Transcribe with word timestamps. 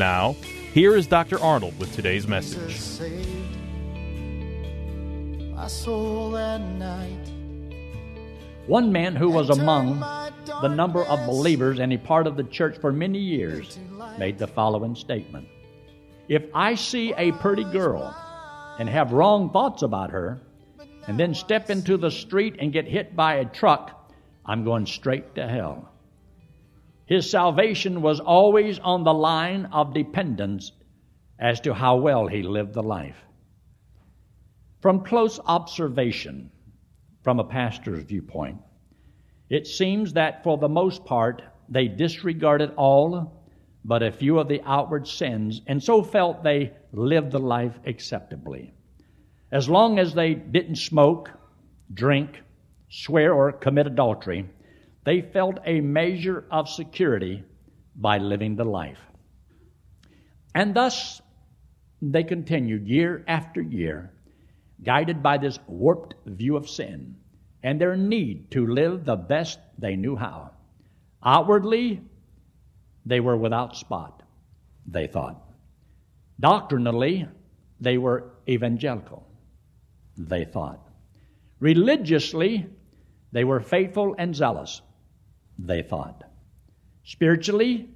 Now, 0.00 0.34
here 0.72 0.96
is 0.96 1.06
Dr. 1.06 1.38
Arnold 1.40 1.78
with 1.78 1.94
today's 1.94 2.26
message. 2.26 2.80
My 5.54 5.66
soul 5.66 6.30
that 6.30 6.62
night. 6.62 7.28
One 8.66 8.92
man 8.92 9.14
who 9.14 9.28
was 9.28 9.50
among 9.50 10.00
the 10.62 10.68
number 10.68 11.04
of 11.04 11.26
believers 11.26 11.80
and 11.80 11.92
a 11.92 11.98
part 11.98 12.26
of 12.26 12.38
the 12.38 12.44
church 12.44 12.78
for 12.78 12.92
many 12.92 13.18
years 13.18 13.78
made 14.18 14.38
the 14.38 14.46
following 14.46 14.94
statement 14.94 15.46
If 16.28 16.44
I 16.54 16.76
see 16.76 17.12
a 17.18 17.32
pretty 17.32 17.64
girl 17.64 18.16
and 18.78 18.88
have 18.88 19.12
wrong 19.12 19.50
thoughts 19.50 19.82
about 19.82 20.12
her, 20.12 20.40
and 21.08 21.20
then 21.20 21.34
step 21.34 21.68
into 21.68 21.98
the 21.98 22.10
street 22.10 22.56
and 22.58 22.72
get 22.72 22.88
hit 22.88 23.14
by 23.14 23.34
a 23.34 23.44
truck, 23.44 24.10
I'm 24.46 24.64
going 24.64 24.86
straight 24.86 25.34
to 25.34 25.46
hell. 25.46 25.90
His 27.10 27.28
salvation 27.28 28.02
was 28.02 28.20
always 28.20 28.78
on 28.78 29.02
the 29.02 29.12
line 29.12 29.66
of 29.72 29.92
dependence 29.92 30.70
as 31.40 31.58
to 31.62 31.74
how 31.74 31.96
well 31.96 32.28
he 32.28 32.44
lived 32.44 32.72
the 32.72 32.84
life. 32.84 33.20
From 34.80 35.02
close 35.04 35.40
observation, 35.44 36.52
from 37.24 37.40
a 37.40 37.44
pastor's 37.44 38.04
viewpoint, 38.04 38.58
it 39.48 39.66
seems 39.66 40.12
that 40.12 40.44
for 40.44 40.56
the 40.56 40.68
most 40.68 41.04
part 41.04 41.42
they 41.68 41.88
disregarded 41.88 42.74
all 42.76 43.44
but 43.84 44.04
a 44.04 44.12
few 44.12 44.38
of 44.38 44.46
the 44.46 44.62
outward 44.64 45.08
sins 45.08 45.62
and 45.66 45.82
so 45.82 46.04
felt 46.04 46.44
they 46.44 46.70
lived 46.92 47.32
the 47.32 47.40
life 47.40 47.76
acceptably. 47.86 48.72
As 49.50 49.68
long 49.68 49.98
as 49.98 50.14
they 50.14 50.34
didn't 50.34 50.76
smoke, 50.76 51.28
drink, 51.92 52.40
swear, 52.88 53.34
or 53.34 53.50
commit 53.50 53.88
adultery, 53.88 54.48
they 55.04 55.20
felt 55.22 55.58
a 55.64 55.80
measure 55.80 56.44
of 56.50 56.68
security 56.68 57.44
by 57.96 58.18
living 58.18 58.56
the 58.56 58.64
life. 58.64 59.00
And 60.54 60.74
thus 60.74 61.20
they 62.02 62.24
continued 62.24 62.86
year 62.86 63.24
after 63.26 63.60
year, 63.60 64.12
guided 64.82 65.22
by 65.22 65.38
this 65.38 65.58
warped 65.66 66.14
view 66.26 66.56
of 66.56 66.68
sin 66.68 67.16
and 67.62 67.80
their 67.80 67.96
need 67.96 68.50
to 68.52 68.66
live 68.66 69.04
the 69.04 69.16
best 69.16 69.58
they 69.78 69.96
knew 69.96 70.16
how. 70.16 70.50
Outwardly, 71.22 72.00
they 73.04 73.20
were 73.20 73.36
without 73.36 73.76
spot, 73.76 74.22
they 74.86 75.06
thought. 75.06 75.42
Doctrinally, 76.38 77.28
they 77.80 77.98
were 77.98 78.32
evangelical, 78.48 79.26
they 80.16 80.44
thought. 80.44 80.80
Religiously, 81.58 82.66
they 83.32 83.44
were 83.44 83.60
faithful 83.60 84.14
and 84.18 84.34
zealous, 84.34 84.80
they 85.66 85.82
thought. 85.82 86.24
Spiritually, 87.04 87.88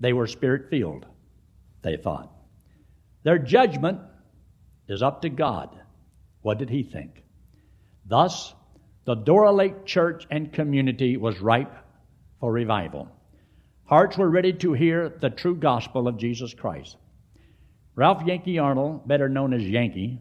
they 0.00 0.12
were 0.12 0.26
spirit 0.26 0.70
filled, 0.70 1.06
they 1.82 1.96
thought. 1.96 2.32
Their 3.22 3.38
judgment 3.38 4.00
is 4.88 5.02
up 5.02 5.22
to 5.22 5.28
God. 5.28 5.70
What 6.42 6.58
did 6.58 6.70
He 6.70 6.82
think? 6.82 7.22
Thus, 8.04 8.54
the 9.04 9.14
Dora 9.14 9.52
Lake 9.52 9.84
church 9.84 10.26
and 10.30 10.52
community 10.52 11.16
was 11.16 11.40
ripe 11.40 11.74
for 12.40 12.52
revival. 12.52 13.08
Hearts 13.84 14.16
were 14.16 14.30
ready 14.30 14.52
to 14.54 14.72
hear 14.72 15.08
the 15.08 15.30
true 15.30 15.56
gospel 15.56 16.08
of 16.08 16.18
Jesus 16.18 16.54
Christ. 16.54 16.96
Ralph 17.94 18.22
Yankee 18.26 18.58
Arnold, 18.58 19.06
better 19.06 19.28
known 19.28 19.52
as 19.52 19.62
Yankee, 19.62 20.20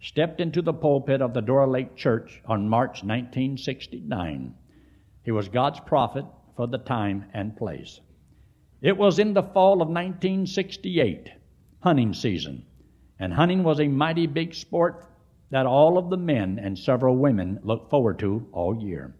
stepped 0.00 0.40
into 0.40 0.62
the 0.62 0.72
pulpit 0.72 1.20
of 1.20 1.34
the 1.34 1.42
Dora 1.42 1.68
Lake 1.68 1.96
Church 1.96 2.40
on 2.46 2.68
March 2.68 3.02
1969. 3.02 4.54
He 5.24 5.30
was 5.30 5.48
God's 5.48 5.80
prophet 5.80 6.26
for 6.56 6.66
the 6.66 6.78
time 6.78 7.24
and 7.32 7.56
place. 7.56 8.00
It 8.80 8.96
was 8.96 9.18
in 9.18 9.32
the 9.32 9.42
fall 9.42 9.80
of 9.80 9.88
1968, 9.88 11.30
hunting 11.80 12.12
season, 12.12 12.66
and 13.18 13.32
hunting 13.32 13.62
was 13.62 13.80
a 13.80 13.88
mighty 13.88 14.26
big 14.26 14.54
sport 14.54 15.06
that 15.50 15.66
all 15.66 15.96
of 15.96 16.10
the 16.10 16.16
men 16.16 16.58
and 16.58 16.78
several 16.78 17.16
women 17.16 17.60
looked 17.62 17.90
forward 17.90 18.18
to 18.18 18.46
all 18.52 18.82
year. 18.82 19.14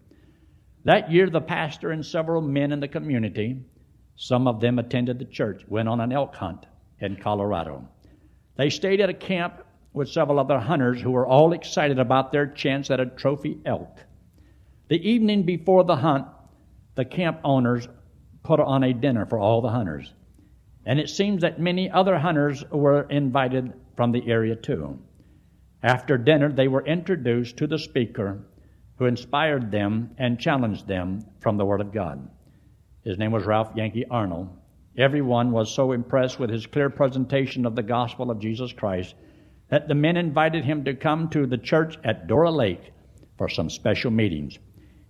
That 0.83 1.11
year, 1.11 1.29
the 1.29 1.41
pastor 1.41 1.91
and 1.91 2.05
several 2.05 2.41
men 2.41 2.71
in 2.71 2.79
the 2.79 2.87
community, 2.87 3.63
some 4.15 4.47
of 4.47 4.59
them 4.59 4.77
attended 4.77 5.17
the 5.17 5.25
church, 5.25 5.63
went 5.67 5.89
on 5.89 5.99
an 5.99 6.11
elk 6.11 6.35
hunt 6.35 6.67
in 6.99 7.15
Colorado. 7.15 7.87
They 8.55 8.69
stayed 8.69 9.01
at 9.01 9.09
a 9.09 9.13
camp 9.13 9.63
with 9.93 10.09
several 10.09 10.39
other 10.39 10.59
hunters 10.59 11.01
who 11.01 11.11
were 11.11 11.25
all 11.25 11.53
excited 11.53 11.97
about 11.97 12.31
their 12.31 12.47
chance 12.47 12.91
at 12.91 12.99
a 12.99 13.07
trophy 13.07 13.57
elk. 13.65 13.97
The 14.87 15.09
evening 15.09 15.43
before 15.43 15.83
the 15.83 15.95
hunt, 15.95 16.27
the 16.93 17.05
camp 17.05 17.39
owners 17.43 17.87
put 18.43 18.59
on 18.59 18.83
a 18.83 18.93
dinner 18.93 19.25
for 19.25 19.39
all 19.39 19.61
the 19.61 19.69
hunters. 19.69 20.13
And 20.85 20.99
it 20.99 21.09
seems 21.09 21.41
that 21.41 21.59
many 21.59 21.89
other 21.89 22.19
hunters 22.19 22.63
were 22.69 23.01
invited 23.09 23.73
from 23.95 24.11
the 24.11 24.27
area 24.27 24.55
too. 24.55 24.99
After 25.81 26.19
dinner, 26.19 26.51
they 26.51 26.67
were 26.67 26.85
introduced 26.85 27.57
to 27.57 27.67
the 27.67 27.79
speaker 27.79 28.45
who 28.97 29.05
inspired 29.05 29.71
them 29.71 30.11
and 30.19 30.39
challenged 30.39 30.87
them 30.87 31.21
from 31.39 31.57
the 31.57 31.65
Word 31.65 31.81
of 31.81 31.91
God. 31.91 32.29
His 33.03 33.17
name 33.17 33.31
was 33.31 33.45
Ralph 33.45 33.75
Yankee 33.75 34.05
Arnold. 34.05 34.49
Everyone 34.97 35.51
was 35.51 35.73
so 35.73 35.93
impressed 35.93 36.39
with 36.39 36.51
his 36.51 36.67
clear 36.67 36.91
presentation 36.91 37.65
of 37.65 37.75
the 37.75 37.83
gospel 37.83 38.29
of 38.29 38.39
Jesus 38.39 38.71
Christ 38.71 39.15
that 39.69 39.87
the 39.87 39.95
men 39.95 40.15
invited 40.15 40.63
him 40.63 40.83
to 40.85 40.93
come 40.93 41.29
to 41.29 41.47
the 41.47 41.57
church 41.57 41.97
at 42.03 42.27
Dora 42.27 42.51
Lake 42.51 42.93
for 43.37 43.49
some 43.49 43.69
special 43.69 44.11
meetings. 44.11 44.59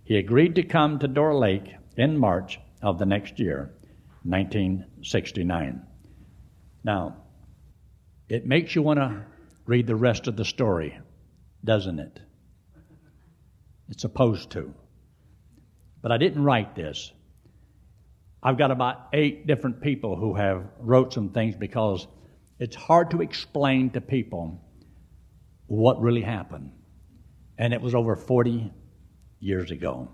He 0.06 0.18
agreed 0.18 0.54
to 0.54 0.62
come 0.62 1.00
to 1.00 1.08
Dora 1.08 1.36
Lake 1.36 1.74
in 1.96 2.16
March 2.16 2.60
of 2.80 2.96
the 3.00 3.06
next 3.06 3.40
year, 3.40 3.74
1969. 4.22 5.82
Now, 6.84 7.16
it 8.28 8.46
makes 8.46 8.76
you 8.76 8.82
want 8.82 9.00
to 9.00 9.24
read 9.66 9.88
the 9.88 9.96
rest 9.96 10.28
of 10.28 10.36
the 10.36 10.44
story, 10.44 10.96
doesn't 11.64 11.98
it? 11.98 12.20
It's 13.88 14.02
supposed 14.02 14.50
to. 14.52 14.72
But 16.02 16.12
I 16.12 16.18
didn't 16.18 16.44
write 16.44 16.76
this. 16.76 17.10
I've 18.40 18.58
got 18.58 18.70
about 18.70 19.08
eight 19.12 19.48
different 19.48 19.80
people 19.80 20.14
who 20.14 20.34
have 20.36 20.68
wrote 20.78 21.14
some 21.14 21.30
things 21.30 21.56
because 21.56 22.06
it's 22.60 22.76
hard 22.76 23.10
to 23.10 23.22
explain 23.22 23.90
to 23.90 24.00
people 24.00 24.60
what 25.66 26.00
really 26.00 26.22
happened. 26.22 26.70
And 27.58 27.74
it 27.74 27.82
was 27.82 27.96
over 27.96 28.14
40 28.14 28.70
years 29.40 29.70
ago. 29.70 30.08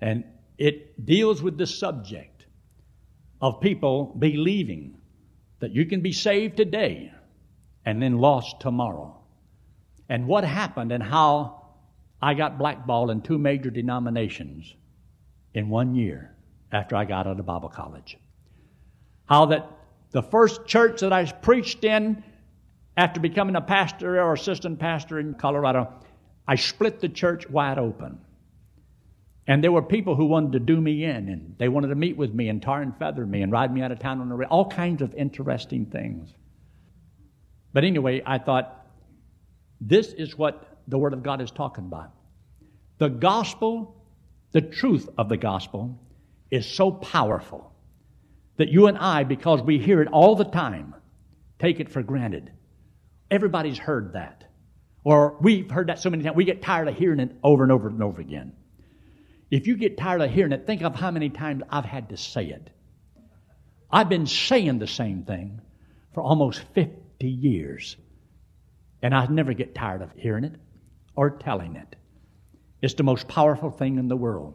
And 0.00 0.24
it 0.58 1.04
deals 1.04 1.42
with 1.42 1.58
the 1.58 1.66
subject 1.66 2.46
of 3.40 3.60
people 3.60 4.14
believing 4.18 4.98
that 5.60 5.72
you 5.72 5.86
can 5.86 6.00
be 6.00 6.12
saved 6.12 6.56
today 6.56 7.12
and 7.84 8.02
then 8.02 8.18
lost 8.18 8.60
tomorrow. 8.60 9.16
And 10.08 10.26
what 10.26 10.44
happened 10.44 10.92
and 10.92 11.02
how 11.02 11.60
I 12.20 12.34
got 12.34 12.58
blackballed 12.58 13.10
in 13.10 13.22
two 13.22 13.38
major 13.38 13.70
denominations 13.70 14.74
in 15.54 15.68
one 15.68 15.94
year 15.94 16.34
after 16.72 16.96
I 16.96 17.04
got 17.04 17.26
out 17.26 17.38
of 17.38 17.46
Bible 17.46 17.68
college. 17.68 18.18
How 19.26 19.46
that 19.46 19.70
the 20.10 20.22
first 20.22 20.66
church 20.66 21.00
that 21.00 21.12
I 21.12 21.24
preached 21.24 21.84
in 21.84 22.22
after 22.96 23.20
becoming 23.20 23.56
a 23.56 23.60
pastor 23.60 24.20
or 24.20 24.32
assistant 24.32 24.78
pastor 24.78 25.20
in 25.20 25.34
Colorado, 25.34 25.92
I 26.50 26.56
split 26.56 26.98
the 26.98 27.08
church 27.08 27.48
wide 27.48 27.78
open. 27.78 28.18
And 29.46 29.62
there 29.62 29.70
were 29.70 29.82
people 29.82 30.16
who 30.16 30.24
wanted 30.24 30.50
to 30.54 30.58
do 30.58 30.80
me 30.80 31.04
in, 31.04 31.28
and 31.28 31.54
they 31.58 31.68
wanted 31.68 31.88
to 31.88 31.94
meet 31.94 32.16
with 32.16 32.34
me 32.34 32.48
and 32.48 32.60
tar 32.60 32.82
and 32.82 32.96
feather 32.96 33.24
me 33.24 33.42
and 33.42 33.52
ride 33.52 33.72
me 33.72 33.82
out 33.82 33.92
of 33.92 34.00
town 34.00 34.20
on 34.20 34.28
the 34.28 34.34
rail, 34.34 34.48
all 34.50 34.68
kinds 34.68 35.00
of 35.00 35.14
interesting 35.14 35.86
things. 35.86 36.28
But 37.72 37.84
anyway, 37.84 38.20
I 38.26 38.38
thought 38.38 38.84
this 39.80 40.08
is 40.08 40.36
what 40.36 40.76
the 40.88 40.98
Word 40.98 41.12
of 41.12 41.22
God 41.22 41.40
is 41.40 41.52
talking 41.52 41.84
about. 41.84 42.10
The 42.98 43.10
gospel, 43.10 43.94
the 44.50 44.60
truth 44.60 45.08
of 45.16 45.28
the 45.28 45.36
gospel, 45.36 46.00
is 46.50 46.66
so 46.66 46.90
powerful 46.90 47.72
that 48.56 48.70
you 48.70 48.88
and 48.88 48.98
I, 48.98 49.22
because 49.22 49.62
we 49.62 49.78
hear 49.78 50.02
it 50.02 50.08
all 50.08 50.34
the 50.34 50.44
time, 50.44 50.96
take 51.60 51.78
it 51.78 51.88
for 51.88 52.02
granted. 52.02 52.50
Everybody's 53.30 53.78
heard 53.78 54.14
that. 54.14 54.49
Or 55.02 55.36
we've 55.40 55.70
heard 55.70 55.88
that 55.88 55.98
so 55.98 56.10
many 56.10 56.22
times, 56.22 56.36
we 56.36 56.44
get 56.44 56.62
tired 56.62 56.88
of 56.88 56.96
hearing 56.96 57.20
it 57.20 57.36
over 57.42 57.62
and 57.62 57.72
over 57.72 57.88
and 57.88 58.02
over 58.02 58.20
again. 58.20 58.52
If 59.50 59.66
you 59.66 59.76
get 59.76 59.96
tired 59.96 60.20
of 60.20 60.30
hearing 60.30 60.52
it, 60.52 60.66
think 60.66 60.82
of 60.82 60.94
how 60.94 61.10
many 61.10 61.30
times 61.30 61.62
I've 61.70 61.84
had 61.84 62.10
to 62.10 62.16
say 62.16 62.46
it. 62.46 62.70
I've 63.90 64.08
been 64.08 64.26
saying 64.26 64.78
the 64.78 64.86
same 64.86 65.24
thing 65.24 65.60
for 66.14 66.22
almost 66.22 66.62
50 66.74 67.26
years, 67.26 67.96
and 69.02 69.14
I 69.14 69.26
never 69.26 69.52
get 69.52 69.74
tired 69.74 70.02
of 70.02 70.12
hearing 70.14 70.44
it 70.44 70.54
or 71.16 71.30
telling 71.30 71.76
it. 71.76 71.96
It's 72.82 72.94
the 72.94 73.02
most 73.02 73.26
powerful 73.26 73.70
thing 73.70 73.98
in 73.98 74.08
the 74.08 74.16
world. 74.16 74.54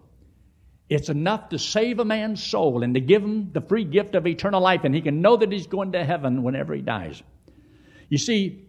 It's 0.88 1.09
enough 1.09 1.50
to 1.50 1.59
save 1.59 2.00
a 2.00 2.06
man's 2.06 2.44
soul 2.44 2.83
and 2.83 2.94
to 2.94 3.01
give 3.01 3.24
him 3.24 3.51
the 3.51 3.62
free 3.62 3.83
gift 3.83 4.15
of 4.15 4.27
eternal 4.27 4.62
life, 4.62 4.83
and 4.83 4.94
he 4.94 5.01
can 5.01 5.21
know 5.21 5.36
that 5.36 5.51
he's 5.51 5.68
going 5.68 5.94
to 5.94 6.06
heaven 6.06 6.44
whenever 6.44 6.74
he 6.74 6.81
dies. 6.81 7.21
You 8.07 8.19
see, 8.19 8.64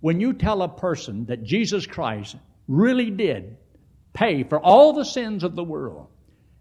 when 0.00 0.20
you 0.20 0.32
tell 0.32 0.62
a 0.62 0.68
person 0.68 1.26
that 1.26 1.42
Jesus 1.42 1.86
Christ 1.86 2.36
really 2.66 3.10
did 3.10 3.56
pay 4.12 4.42
for 4.42 4.58
all 4.58 4.92
the 4.92 5.04
sins 5.04 5.44
of 5.44 5.54
the 5.54 5.64
world, 5.64 6.08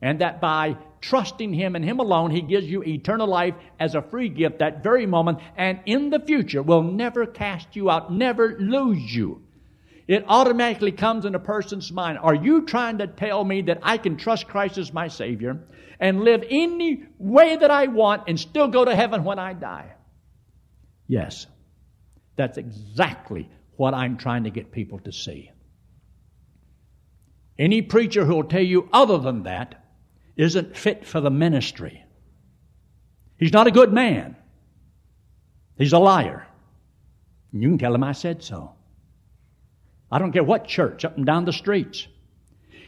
and 0.01 0.21
that 0.21 0.39
by 0.39 0.77
trusting 1.01 1.53
Him 1.53 1.75
and 1.75 1.83
Him 1.83 1.99
alone, 1.99 2.31
He 2.31 2.41
gives 2.41 2.67
you 2.67 2.83
eternal 2.83 3.27
life 3.27 3.55
as 3.79 3.95
a 3.95 4.01
free 4.01 4.29
gift 4.29 4.59
that 4.59 4.83
very 4.83 5.05
moment, 5.05 5.39
and 5.55 5.79
in 5.85 6.09
the 6.09 6.19
future 6.19 6.61
will 6.61 6.83
never 6.83 7.25
cast 7.25 7.75
you 7.75 7.89
out, 7.89 8.11
never 8.11 8.57
lose 8.59 9.15
you. 9.15 9.41
It 10.07 10.23
automatically 10.27 10.93
comes 10.93 11.25
in 11.25 11.35
a 11.35 11.39
person's 11.39 11.91
mind. 11.91 12.17
Are 12.19 12.35
you 12.35 12.65
trying 12.65 12.99
to 12.99 13.07
tell 13.07 13.43
me 13.43 13.63
that 13.63 13.79
I 13.83 13.97
can 13.97 14.15
trust 14.15 14.47
Christ 14.47 14.77
as 14.77 14.93
my 14.93 15.09
Savior 15.09 15.59
and 15.99 16.21
live 16.21 16.43
any 16.49 17.03
way 17.17 17.57
that 17.57 17.71
I 17.71 17.87
want 17.87 18.23
and 18.27 18.39
still 18.39 18.69
go 18.69 18.85
to 18.85 18.95
heaven 18.95 19.25
when 19.25 19.37
I 19.37 19.53
die? 19.53 19.93
Yes. 21.07 21.47
That's 22.37 22.57
exactly 22.57 23.49
what 23.75 23.93
I'm 23.93 24.17
trying 24.17 24.45
to 24.45 24.49
get 24.49 24.71
people 24.71 24.99
to 24.99 25.11
see. 25.11 25.51
Any 27.59 27.81
preacher 27.81 28.23
who 28.23 28.35
will 28.35 28.43
tell 28.43 28.61
you 28.61 28.87
other 28.93 29.17
than 29.17 29.43
that 29.43 29.83
isn't 30.35 30.77
fit 30.77 31.05
for 31.05 31.19
the 31.19 31.31
ministry. 31.31 32.03
He's 33.37 33.53
not 33.53 33.67
a 33.67 33.71
good 33.71 33.91
man. 33.91 34.35
He's 35.77 35.93
a 35.93 35.99
liar. 35.99 36.47
And 37.51 37.61
you 37.61 37.69
can 37.69 37.77
tell 37.77 37.93
him 37.93 38.03
I 38.03 38.11
said 38.11 38.43
so. 38.43 38.73
I 40.11 40.19
don't 40.19 40.31
care 40.31 40.43
what 40.43 40.67
church, 40.67 41.03
up 41.03 41.17
and 41.17 41.25
down 41.25 41.45
the 41.45 41.53
streets. 41.53 42.07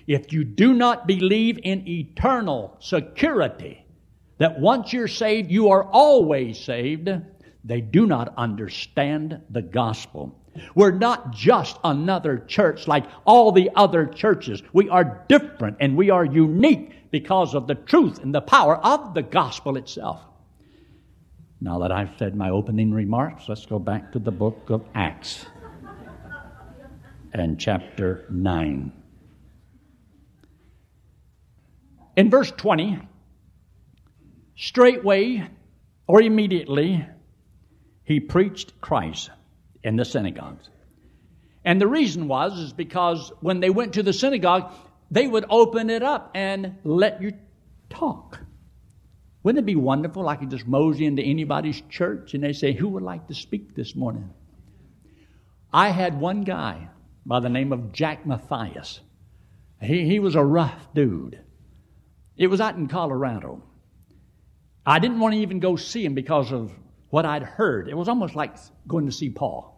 If 0.08 0.32
you 0.32 0.44
do 0.44 0.74
not 0.74 1.08
believe 1.08 1.60
in 1.64 1.88
eternal 1.88 2.78
security, 2.80 3.86
that 4.38 4.60
once 4.60 4.94
you're 4.94 5.08
saved, 5.08 5.52
you 5.52 5.70
are 5.70 5.84
always 5.84 6.58
saved, 6.58 7.10
they 7.64 7.82
do 7.82 8.06
not 8.06 8.34
understand 8.38 9.42
the 9.50 9.62
gospel. 9.62 10.36
We're 10.76 10.92
not 10.92 11.32
just 11.32 11.78
another 11.84 12.40
church 12.40 12.88
like 12.88 13.06
all 13.26 13.52
the 13.52 13.70
other 13.76 14.06
churches. 14.06 14.64
We 14.74 14.90
are 14.90 15.26
different 15.28 15.78
and 15.80 15.96
we 15.96 16.10
are 16.10 16.26
unique 16.26 17.12
because 17.12 17.56
of 17.56 17.68
the 17.68 17.76
truth 17.76 18.20
and 18.24 18.34
the 18.34 18.42
power 18.42 18.78
of 18.78 19.14
the 19.14 19.22
gospel 19.22 19.78
itself. 19.78 20.22
Now 21.62 21.80
that 21.80 21.92
I've 21.92 22.12
said 22.18 22.36
my 22.36 22.50
opening 22.50 22.94
remarks, 22.94 23.50
let's 23.50 23.66
go 23.66 23.80
back 23.80 24.14
to 24.14 24.20
the 24.20 24.32
book 24.32 24.70
of 24.70 24.86
Acts 24.96 25.46
and 27.34 27.60
chapter 27.60 28.26
9. 28.30 28.92
In 32.16 32.30
verse 32.30 32.52
20, 32.52 33.00
straightway 34.56 35.48
or 36.08 36.22
immediately, 36.22 37.06
he 38.10 38.20
preached 38.20 38.82
Christ 38.82 39.30
in 39.84 39.96
the 39.96 40.04
synagogues. 40.04 40.68
And 41.64 41.80
the 41.80 41.86
reason 41.86 42.28
was 42.28 42.58
is 42.58 42.74
because 42.74 43.32
when 43.40 43.60
they 43.60 43.70
went 43.70 43.94
to 43.94 44.04
the 44.04 44.14
synagogue, 44.14 44.74
they 45.12 45.28
would 45.28 45.46
open 45.48 45.92
it 45.92 46.02
up 46.02 46.32
and 46.34 46.78
let 46.84 47.22
you 47.22 47.34
talk. 47.88 48.40
Wouldn't 49.44 49.62
it 49.62 49.66
be 49.68 49.76
wonderful? 49.76 50.28
I 50.28 50.38
could 50.38 50.50
just 50.50 50.66
mosey 50.66 51.06
into 51.06 51.22
anybody's 51.22 51.82
church 51.82 52.34
and 52.34 52.44
they 52.44 52.54
say, 52.54 52.74
Who 52.74 52.88
would 52.90 53.04
like 53.04 53.28
to 53.28 53.36
speak 53.36 53.76
this 53.76 53.96
morning? 53.96 54.34
I 55.72 55.90
had 55.90 56.20
one 56.20 56.42
guy 56.42 56.90
by 57.28 57.40
the 57.42 57.50
name 57.50 57.72
of 57.72 57.94
Jack 57.94 58.26
Matthias. 58.26 59.02
He, 59.84 60.06
he 60.06 60.20
was 60.20 60.34
a 60.34 60.44
rough 60.44 60.88
dude. 60.96 61.40
It 62.36 62.48
was 62.48 62.60
out 62.60 62.76
in 62.76 62.88
Colorado. 62.88 63.62
I 64.84 64.98
didn't 64.98 65.20
want 65.20 65.36
to 65.36 65.42
even 65.42 65.60
go 65.60 65.76
see 65.76 66.04
him 66.04 66.16
because 66.16 66.52
of 66.52 66.72
what 67.10 67.26
I'd 67.26 67.44
heard. 67.44 67.90
It 67.90 67.96
was 67.96 68.08
almost 68.08 68.36
like 68.36 68.56
going 68.88 69.06
to 69.08 69.12
see 69.12 69.30
Paul. 69.30 69.76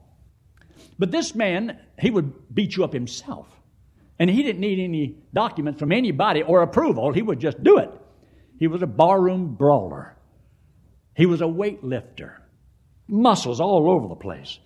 But 0.97 1.11
this 1.11 1.33
man, 1.33 1.79
he 1.99 2.09
would 2.09 2.53
beat 2.53 2.75
you 2.75 2.83
up 2.83 2.93
himself. 2.93 3.47
And 4.19 4.29
he 4.29 4.43
didn't 4.43 4.61
need 4.61 4.79
any 4.79 5.17
documents 5.33 5.79
from 5.79 5.91
anybody 5.91 6.43
or 6.43 6.61
approval. 6.61 7.11
He 7.11 7.21
would 7.21 7.39
just 7.39 7.63
do 7.63 7.79
it. 7.79 7.89
He 8.59 8.67
was 8.67 8.83
a 8.83 8.87
barroom 8.87 9.55
brawler. 9.55 10.15
He 11.15 11.25
was 11.25 11.41
a 11.41 11.45
weightlifter. 11.45 12.35
Muscles 13.07 13.59
all 13.59 13.89
over 13.89 14.07
the 14.07 14.15
place. 14.15 14.59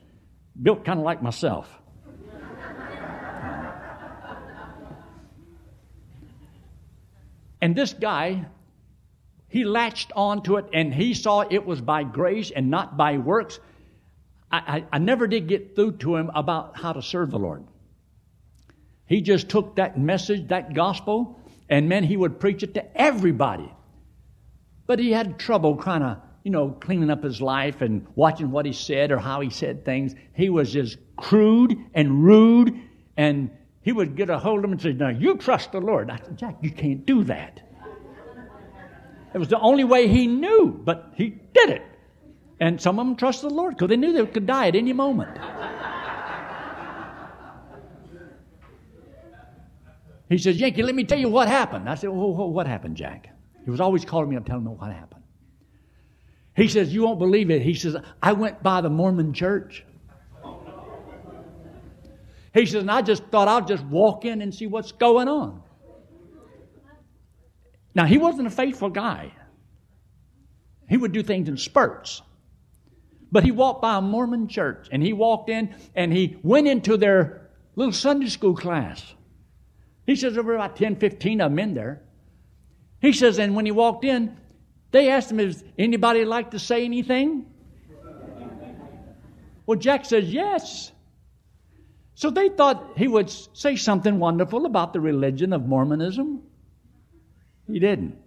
Built 0.61 0.83
kind 0.83 0.99
of 0.99 1.05
like 1.05 1.23
myself. 1.23 1.69
and 7.61 7.75
this 7.75 7.93
guy 7.93 8.45
he 9.47 9.63
latched 9.63 10.11
onto 10.15 10.57
it 10.57 10.65
and 10.73 10.93
he 10.93 11.13
saw 11.13 11.41
it 11.41 11.65
was 11.65 11.81
by 11.81 12.03
grace 12.03 12.51
and 12.51 12.69
not 12.69 12.97
by 12.97 13.17
works. 13.17 13.59
I, 14.51 14.57
I, 14.57 14.85
I, 14.93 14.97
never 14.99 15.27
did 15.27 15.47
get 15.47 15.75
through 15.75 15.93
to 15.97 16.15
him 16.15 16.31
about 16.33 16.77
how 16.77 16.93
to 16.93 17.01
serve 17.01 17.31
the 17.31 17.39
Lord. 17.39 17.63
He 19.05 19.21
just 19.21 19.49
took 19.49 19.75
that 19.75 19.99
message, 19.99 20.47
that 20.47 20.73
gospel, 20.73 21.39
and 21.69 21.89
man, 21.89 22.03
he 22.03 22.17
would 22.17 22.39
preach 22.39 22.63
it 22.63 22.73
to 22.73 23.01
everybody. 23.01 23.71
But 24.87 24.99
he 24.99 25.11
had 25.11 25.39
trouble 25.39 25.77
kind 25.77 26.03
of, 26.03 26.17
you 26.43 26.51
know, 26.51 26.69
cleaning 26.69 27.09
up 27.09 27.23
his 27.23 27.41
life 27.41 27.81
and 27.81 28.05
watching 28.15 28.51
what 28.51 28.65
he 28.65 28.73
said 28.73 29.11
or 29.11 29.17
how 29.17 29.41
he 29.41 29.49
said 29.49 29.85
things. 29.85 30.15
He 30.33 30.49
was 30.49 30.71
just 30.71 30.97
crude 31.17 31.77
and 31.93 32.23
rude, 32.23 32.79
and 33.17 33.51
he 33.81 33.91
would 33.91 34.15
get 34.15 34.29
a 34.29 34.37
hold 34.37 34.59
of 34.59 34.65
him 34.65 34.71
and 34.73 34.81
say, 34.81 34.93
Now, 34.93 35.09
you 35.09 35.37
trust 35.37 35.71
the 35.71 35.81
Lord. 35.81 36.09
I 36.09 36.17
said, 36.17 36.37
Jack, 36.37 36.57
you 36.61 36.71
can't 36.71 37.05
do 37.05 37.23
that. 37.25 37.61
It 39.35 39.37
was 39.37 39.49
the 39.49 39.59
only 39.59 39.83
way 39.83 40.07
he 40.07 40.27
knew, 40.27 40.81
but 40.85 41.11
he 41.15 41.31
did 41.53 41.69
it. 41.69 41.81
And 42.61 42.79
some 42.79 42.97
of 42.97 43.05
them 43.05 43.17
trusted 43.17 43.49
the 43.49 43.53
Lord 43.53 43.75
because 43.75 43.89
they 43.89 43.97
knew 43.97 44.13
they 44.13 44.25
could 44.25 44.47
die 44.47 44.69
at 44.69 44.77
any 44.77 44.93
moment. 44.93 45.37
He 50.29 50.37
says, 50.37 50.57
Yankee, 50.57 50.83
let 50.83 50.95
me 50.95 51.03
tell 51.03 51.19
you 51.19 51.27
what 51.27 51.49
happened. 51.49 51.89
I 51.89 51.95
said, 51.95 52.07
what 52.11 52.65
happened, 52.65 52.95
Jack? 52.95 53.27
He 53.65 53.69
was 53.69 53.81
always 53.81 54.05
calling 54.05 54.29
me 54.29 54.37
up 54.37 54.45
telling 54.45 54.63
me 54.63 54.71
what 54.71 54.89
happened. 54.89 55.23
He 56.55 56.69
says, 56.69 56.93
You 56.93 57.03
won't 57.03 57.19
believe 57.19 57.51
it. 57.51 57.61
He 57.61 57.73
says, 57.73 57.97
I 58.21 58.31
went 58.31 58.63
by 58.63 58.79
the 58.79 58.89
Mormon 58.89 59.33
church. 59.33 59.83
He 62.53 62.65
says, 62.65 62.83
and 62.83 62.91
I 62.91 63.01
just 63.01 63.25
thought 63.25 63.49
I'll 63.49 63.65
just 63.65 63.83
walk 63.83 64.23
in 64.23 64.41
and 64.41 64.55
see 64.55 64.65
what's 64.65 64.93
going 64.93 65.27
on. 65.27 65.61
Now, 67.95 68.05
he 68.05 68.17
wasn't 68.17 68.47
a 68.47 68.51
faithful 68.51 68.89
guy. 68.89 69.31
He 70.89 70.97
would 70.97 71.13
do 71.13 71.23
things 71.23 71.47
in 71.47 71.57
spurts. 71.57 72.21
But 73.31 73.43
he 73.43 73.51
walked 73.51 73.81
by 73.81 73.97
a 73.97 74.01
Mormon 74.01 74.47
church 74.47 74.87
and 74.91 75.01
he 75.01 75.13
walked 75.13 75.49
in 75.49 75.73
and 75.95 76.13
he 76.13 76.37
went 76.43 76.67
into 76.67 76.95
their 76.97 77.49
little 77.75 77.93
Sunday 77.93 78.27
school 78.27 78.55
class. 78.55 79.13
He 80.05 80.15
says 80.15 80.35
there 80.35 80.43
were 80.43 80.55
about 80.55 80.75
10, 80.75 80.97
15 80.97 81.41
of 81.41 81.51
them 81.51 81.59
in 81.59 81.73
there. 81.73 82.03
He 83.01 83.13
says, 83.13 83.39
and 83.39 83.55
when 83.55 83.65
he 83.65 83.71
walked 83.71 84.05
in, 84.05 84.37
they 84.91 85.09
asked 85.09 85.31
him, 85.31 85.39
Is 85.39 85.63
anybody 85.77 86.23
like 86.23 86.51
to 86.51 86.59
say 86.59 86.85
anything? 86.85 87.45
Well, 89.65 89.79
Jack 89.79 90.05
says, 90.05 90.31
Yes. 90.31 90.91
So 92.13 92.29
they 92.29 92.47
thought 92.49 92.93
he 92.95 93.07
would 93.07 93.29
say 93.29 93.75
something 93.75 94.19
wonderful 94.19 94.65
about 94.65 94.93
the 94.93 95.01
religion 95.01 95.51
of 95.51 95.67
Mormonism. 95.67 96.41
He 97.67 97.79
didn't. 97.79 98.17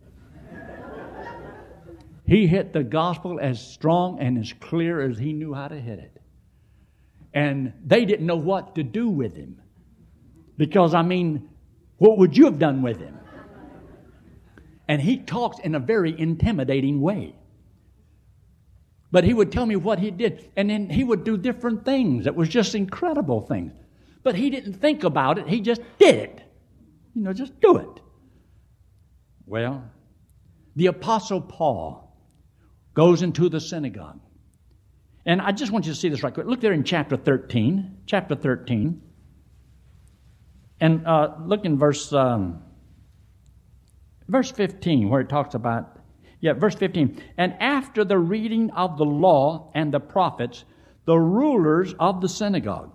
He 2.27 2.47
hit 2.47 2.75
the 2.75 2.85
gospel 2.85 3.39
as 3.41 3.59
strong 3.59 4.21
and 4.21 4.37
as 4.37 4.53
clear 4.53 5.01
as 5.01 5.19
he 5.19 5.33
knew 5.33 5.55
how 5.55 5.69
to 5.69 5.81
hit 5.81 5.99
it. 5.99 6.21
And 7.33 7.73
they 7.85 8.05
didn't 8.05 8.27
know 8.27 8.37
what 8.37 8.75
to 8.75 8.83
do 8.83 9.09
with 9.09 9.35
him. 9.35 9.63
Because, 10.59 10.93
I 10.93 11.03
mean, 11.03 11.49
what 11.97 12.19
would 12.19 12.37
you 12.37 12.45
have 12.45 12.59
done 12.59 12.83
with 12.83 12.99
him? 12.99 13.19
And 14.89 15.01
he 15.01 15.19
talks 15.19 15.59
in 15.61 15.75
a 15.75 15.79
very 15.79 16.19
intimidating 16.19 17.01
way. 17.01 17.35
But 19.11 19.25
he 19.25 19.33
would 19.33 19.51
tell 19.51 19.65
me 19.65 19.77
what 19.77 19.99
he 19.99 20.11
did. 20.11 20.51
And 20.57 20.69
then 20.69 20.91
he 20.91 21.05
would 21.05 21.25
do 21.25 21.39
different 21.39 21.85
things. 21.85 22.27
It 22.27 22.35
was 22.35 22.49
just 22.49 22.75
incredible 22.75 23.41
things. 23.43 23.73
But 24.23 24.35
he 24.35 24.51
didn't 24.51 24.75
think 24.75 25.05
about 25.05 25.39
it, 25.39 25.49
he 25.49 25.61
just 25.61 25.81
did 25.99 26.17
it. 26.17 26.43
You 27.15 27.23
know, 27.23 27.33
just 27.33 27.59
do 27.61 27.79
it. 27.79 28.01
Well, 29.49 29.83
the 30.77 30.87
Apostle 30.87 31.41
Paul 31.41 32.15
goes 32.93 33.23
into 33.23 33.49
the 33.49 33.61
synagogue. 33.61 34.21
And 35.25 35.41
I 35.41 35.53
just 35.53 35.73
want 35.73 35.87
you 35.87 35.93
to 35.93 35.99
see 35.99 36.11
this 36.11 36.23
right 36.23 36.35
quick. 36.35 36.47
Look 36.47 36.61
there 36.61 36.75
in 36.75 36.85
chapter 36.85 37.17
13. 37.17 38.03
Chapter 38.05 38.35
13. 38.35 39.01
And 40.81 41.07
uh, 41.07 41.37
look 41.47 41.65
in 41.65 41.79
verse, 41.79 42.13
um, 42.13 42.63
verse 44.29 44.51
15, 44.51 45.09
where 45.09 45.23
it 45.23 45.31
talks 45.31 45.55
about, 45.55 45.99
yeah, 46.41 46.53
verse 46.53 46.75
15. 46.75 47.23
And 47.39 47.55
after 47.59 48.05
the 48.05 48.19
reading 48.19 48.71
of 48.73 48.99
the 48.99 49.07
law 49.07 49.73
and 49.75 49.93
the 49.93 50.01
prophets, 50.01 50.67
the 51.07 51.19
rulers 51.19 51.95
of 51.99 52.21
the 52.21 52.29
synagogue 52.29 52.93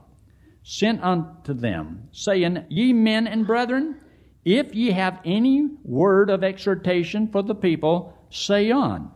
sent 0.62 1.03
unto 1.03 1.55
them, 1.55 2.10
saying, 2.12 2.65
Ye 2.69 2.93
men 2.93 3.25
and 3.25 3.48
brethren, 3.48 4.00
if 4.45 4.75
ye 4.75 4.91
have 4.91 5.19
any 5.23 5.69
word 5.83 6.29
of 6.29 6.43
exhortation 6.43 7.29
for 7.29 7.43
the 7.43 7.55
people, 7.55 8.17
say 8.29 8.71
on. 8.71 9.12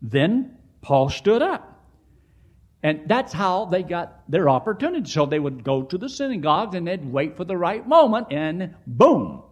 Then 0.00 0.56
Paul 0.80 1.10
stood 1.10 1.42
up. 1.42 1.66
And 2.82 3.02
that's 3.06 3.32
how 3.32 3.66
they 3.66 3.82
got 3.82 4.22
their 4.30 4.48
opportunity. 4.48 5.10
So 5.10 5.26
they 5.26 5.38
would 5.38 5.62
go 5.62 5.82
to 5.82 5.98
the 5.98 6.08
synagogues 6.08 6.74
and 6.74 6.86
they'd 6.86 7.04
wait 7.04 7.36
for 7.36 7.44
the 7.44 7.56
right 7.56 7.86
moment, 7.86 8.28
and 8.30 8.74
boom. 8.86 9.42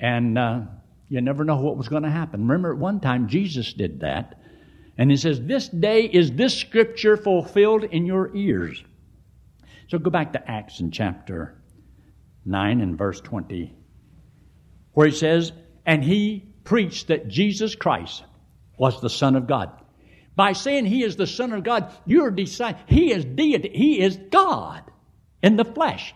And 0.00 0.36
uh, 0.36 0.62
you 1.08 1.20
never 1.20 1.44
know 1.44 1.60
what 1.60 1.76
was 1.76 1.88
going 1.88 2.02
to 2.02 2.10
happen. 2.10 2.42
Remember, 2.42 2.72
at 2.72 2.78
one 2.78 2.98
time, 2.98 3.28
Jesus 3.28 3.72
did 3.72 4.00
that. 4.00 4.40
And 4.98 5.10
he 5.10 5.16
says, 5.16 5.40
This 5.40 5.68
day 5.68 6.04
is 6.04 6.32
this 6.32 6.58
scripture 6.58 7.16
fulfilled 7.16 7.84
in 7.84 8.04
your 8.04 8.34
ears. 8.34 8.82
So 9.86 9.98
go 9.98 10.10
back 10.10 10.32
to 10.32 10.50
Acts 10.50 10.80
in 10.80 10.90
chapter 10.90 11.56
9 12.44 12.80
and 12.80 12.98
verse 12.98 13.20
20 13.20 13.76
where 14.92 15.06
he 15.06 15.14
says, 15.14 15.52
And 15.86 16.04
he 16.04 16.44
preached 16.64 17.08
that 17.08 17.28
Jesus 17.28 17.74
Christ 17.74 18.24
was 18.76 19.00
the 19.00 19.10
Son 19.10 19.36
of 19.36 19.46
God. 19.46 19.70
By 20.36 20.52
saying 20.52 20.86
he 20.86 21.02
is 21.02 21.16
the 21.16 21.26
Son 21.26 21.52
of 21.52 21.64
God, 21.64 21.92
you're 22.06 22.30
deciding 22.30 22.80
he 22.86 23.12
is 23.12 23.24
deity, 23.24 23.70
he 23.74 24.00
is 24.00 24.16
God 24.30 24.82
in 25.42 25.56
the 25.56 25.64
flesh. 25.64 26.14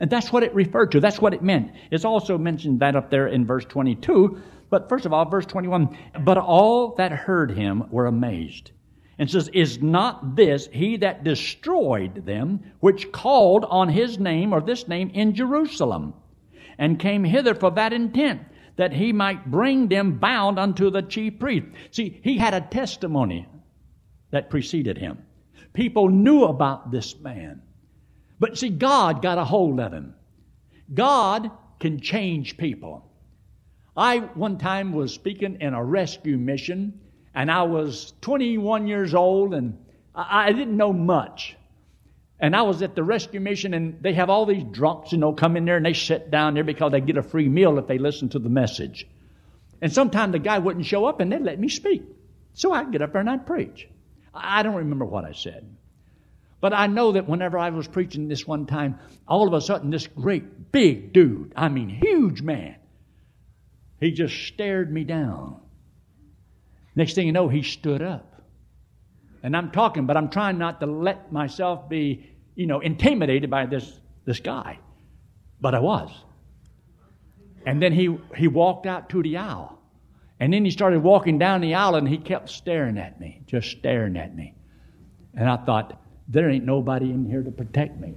And 0.00 0.10
that's 0.10 0.32
what 0.32 0.42
it 0.42 0.54
referred 0.54 0.92
to. 0.92 1.00
That's 1.00 1.20
what 1.20 1.34
it 1.34 1.42
meant. 1.42 1.72
It's 1.90 2.06
also 2.06 2.38
mentioned 2.38 2.80
that 2.80 2.96
up 2.96 3.10
there 3.10 3.28
in 3.28 3.46
verse 3.46 3.66
22. 3.66 4.40
But 4.70 4.88
first 4.88 5.04
of 5.04 5.12
all, 5.12 5.28
verse 5.28 5.46
21, 5.46 5.96
but 6.24 6.38
all 6.38 6.94
that 6.94 7.12
heard 7.12 7.50
him 7.50 7.84
were 7.90 8.06
amazed. 8.06 8.70
And 9.18 9.30
says, 9.30 9.48
Is 9.48 9.82
not 9.82 10.36
this 10.36 10.68
he 10.72 10.96
that 10.98 11.24
destroyed 11.24 12.24
them, 12.24 12.72
which 12.80 13.12
called 13.12 13.66
on 13.68 13.90
his 13.90 14.18
name 14.18 14.54
or 14.54 14.62
this 14.62 14.88
name 14.88 15.10
in 15.12 15.34
Jerusalem? 15.34 16.14
And 16.80 16.98
came 16.98 17.22
hither 17.22 17.54
for 17.54 17.70
that 17.70 17.92
intent, 17.92 18.40
that 18.76 18.94
he 18.94 19.12
might 19.12 19.50
bring 19.50 19.86
them 19.86 20.18
bound 20.18 20.58
unto 20.58 20.90
the 20.90 21.02
chief 21.02 21.38
priest. 21.38 21.66
See, 21.90 22.18
he 22.24 22.38
had 22.38 22.54
a 22.54 22.62
testimony 22.62 23.46
that 24.30 24.48
preceded 24.48 24.96
him. 24.96 25.18
People 25.74 26.08
knew 26.08 26.44
about 26.44 26.90
this 26.90 27.16
man. 27.20 27.60
But 28.40 28.56
see, 28.56 28.70
God 28.70 29.20
got 29.20 29.36
a 29.36 29.44
hold 29.44 29.78
of 29.78 29.92
him. 29.92 30.14
God 30.92 31.50
can 31.78 32.00
change 32.00 32.56
people. 32.56 33.04
I 33.94 34.18
one 34.18 34.56
time 34.56 34.92
was 34.92 35.12
speaking 35.12 35.58
in 35.60 35.74
a 35.74 35.84
rescue 35.84 36.38
mission, 36.38 36.98
and 37.34 37.50
I 37.50 37.64
was 37.64 38.14
21 38.22 38.86
years 38.86 39.14
old, 39.14 39.52
and 39.52 39.76
I, 40.14 40.52
didn't 40.52 40.76
know 40.76 40.94
much. 40.94 41.56
And 42.40 42.56
I 42.56 42.62
was 42.62 42.80
at 42.82 42.94
the 42.94 43.02
rescue 43.04 43.38
mission, 43.38 43.74
and 43.74 44.02
they 44.02 44.14
have 44.14 44.30
all 44.30 44.46
these 44.46 44.64
drunks, 44.64 45.12
you 45.12 45.18
know, 45.18 45.32
come 45.32 45.56
in 45.56 45.66
there 45.66 45.76
and 45.76 45.84
they 45.84 45.92
sit 45.92 46.30
down 46.30 46.54
there 46.54 46.64
because 46.64 46.90
they 46.90 47.00
get 47.00 47.18
a 47.18 47.22
free 47.22 47.48
meal 47.48 47.78
if 47.78 47.86
they 47.86 47.98
listen 47.98 48.30
to 48.30 48.38
the 48.38 48.48
message. 48.48 49.06
And 49.82 49.92
sometimes 49.92 50.32
the 50.32 50.38
guy 50.38 50.58
wouldn't 50.58 50.86
show 50.86 51.04
up, 51.04 51.20
and 51.20 51.30
they'd 51.30 51.42
let 51.42 51.60
me 51.60 51.68
speak. 51.68 52.02
So 52.54 52.72
I'd 52.72 52.92
get 52.92 53.02
up 53.02 53.12
there 53.12 53.20
and 53.20 53.30
I'd 53.30 53.46
preach. 53.46 53.88
I 54.34 54.62
don't 54.62 54.76
remember 54.76 55.04
what 55.04 55.24
I 55.24 55.32
said. 55.32 55.76
But 56.60 56.72
I 56.74 56.86
know 56.88 57.12
that 57.12 57.28
whenever 57.28 57.58
I 57.58 57.70
was 57.70 57.88
preaching 57.88 58.28
this 58.28 58.46
one 58.46 58.66
time, 58.66 58.98
all 59.26 59.46
of 59.46 59.54
a 59.54 59.60
sudden 59.60 59.90
this 59.90 60.06
great 60.06 60.72
big 60.72 61.12
dude, 61.12 61.52
I 61.56 61.68
mean 61.68 61.88
huge 61.88 62.42
man, 62.42 62.76
he 63.98 64.10
just 64.10 64.46
stared 64.46 64.92
me 64.92 65.04
down. 65.04 65.60
Next 66.94 67.14
thing 67.14 67.26
you 67.26 67.32
know, 67.32 67.48
he 67.48 67.62
stood 67.62 68.02
up. 68.02 68.29
And 69.42 69.56
I'm 69.56 69.70
talking, 69.70 70.06
but 70.06 70.16
I'm 70.16 70.28
trying 70.28 70.58
not 70.58 70.80
to 70.80 70.86
let 70.86 71.32
myself 71.32 71.88
be 71.88 72.30
you 72.54 72.66
know, 72.66 72.80
intimidated 72.80 73.48
by 73.48 73.66
this, 73.66 74.00
this 74.26 74.40
guy. 74.40 74.78
But 75.60 75.74
I 75.74 75.80
was. 75.80 76.10
And 77.64 77.82
then 77.82 77.92
he, 77.92 78.18
he 78.36 78.48
walked 78.48 78.86
out 78.86 79.08
to 79.10 79.22
the 79.22 79.38
aisle. 79.38 79.78
And 80.38 80.52
then 80.52 80.64
he 80.64 80.70
started 80.70 81.02
walking 81.02 81.38
down 81.38 81.60
the 81.60 81.74
aisle 81.74 81.96
and 81.96 82.08
he 82.08 82.18
kept 82.18 82.48
staring 82.48 82.98
at 82.98 83.20
me, 83.20 83.42
just 83.46 83.70
staring 83.70 84.16
at 84.16 84.34
me. 84.34 84.54
And 85.34 85.48
I 85.48 85.56
thought, 85.56 86.00
there 86.28 86.48
ain't 86.48 86.64
nobody 86.64 87.10
in 87.10 87.28
here 87.28 87.42
to 87.42 87.50
protect 87.50 87.98
me. 87.98 88.14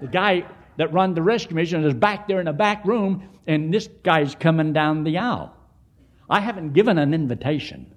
The 0.00 0.08
guy 0.08 0.44
that 0.76 0.92
run 0.92 1.14
the 1.14 1.22
rescue 1.22 1.56
mission 1.56 1.84
is 1.84 1.94
back 1.94 2.28
there 2.28 2.38
in 2.38 2.46
the 2.46 2.52
back 2.52 2.84
room, 2.84 3.28
and 3.46 3.72
this 3.72 3.88
guy's 4.02 4.34
coming 4.34 4.72
down 4.72 5.04
the 5.04 5.18
aisle. 5.18 5.54
I 6.28 6.40
haven't 6.40 6.72
given 6.72 6.98
an 6.98 7.14
invitation. 7.14 7.94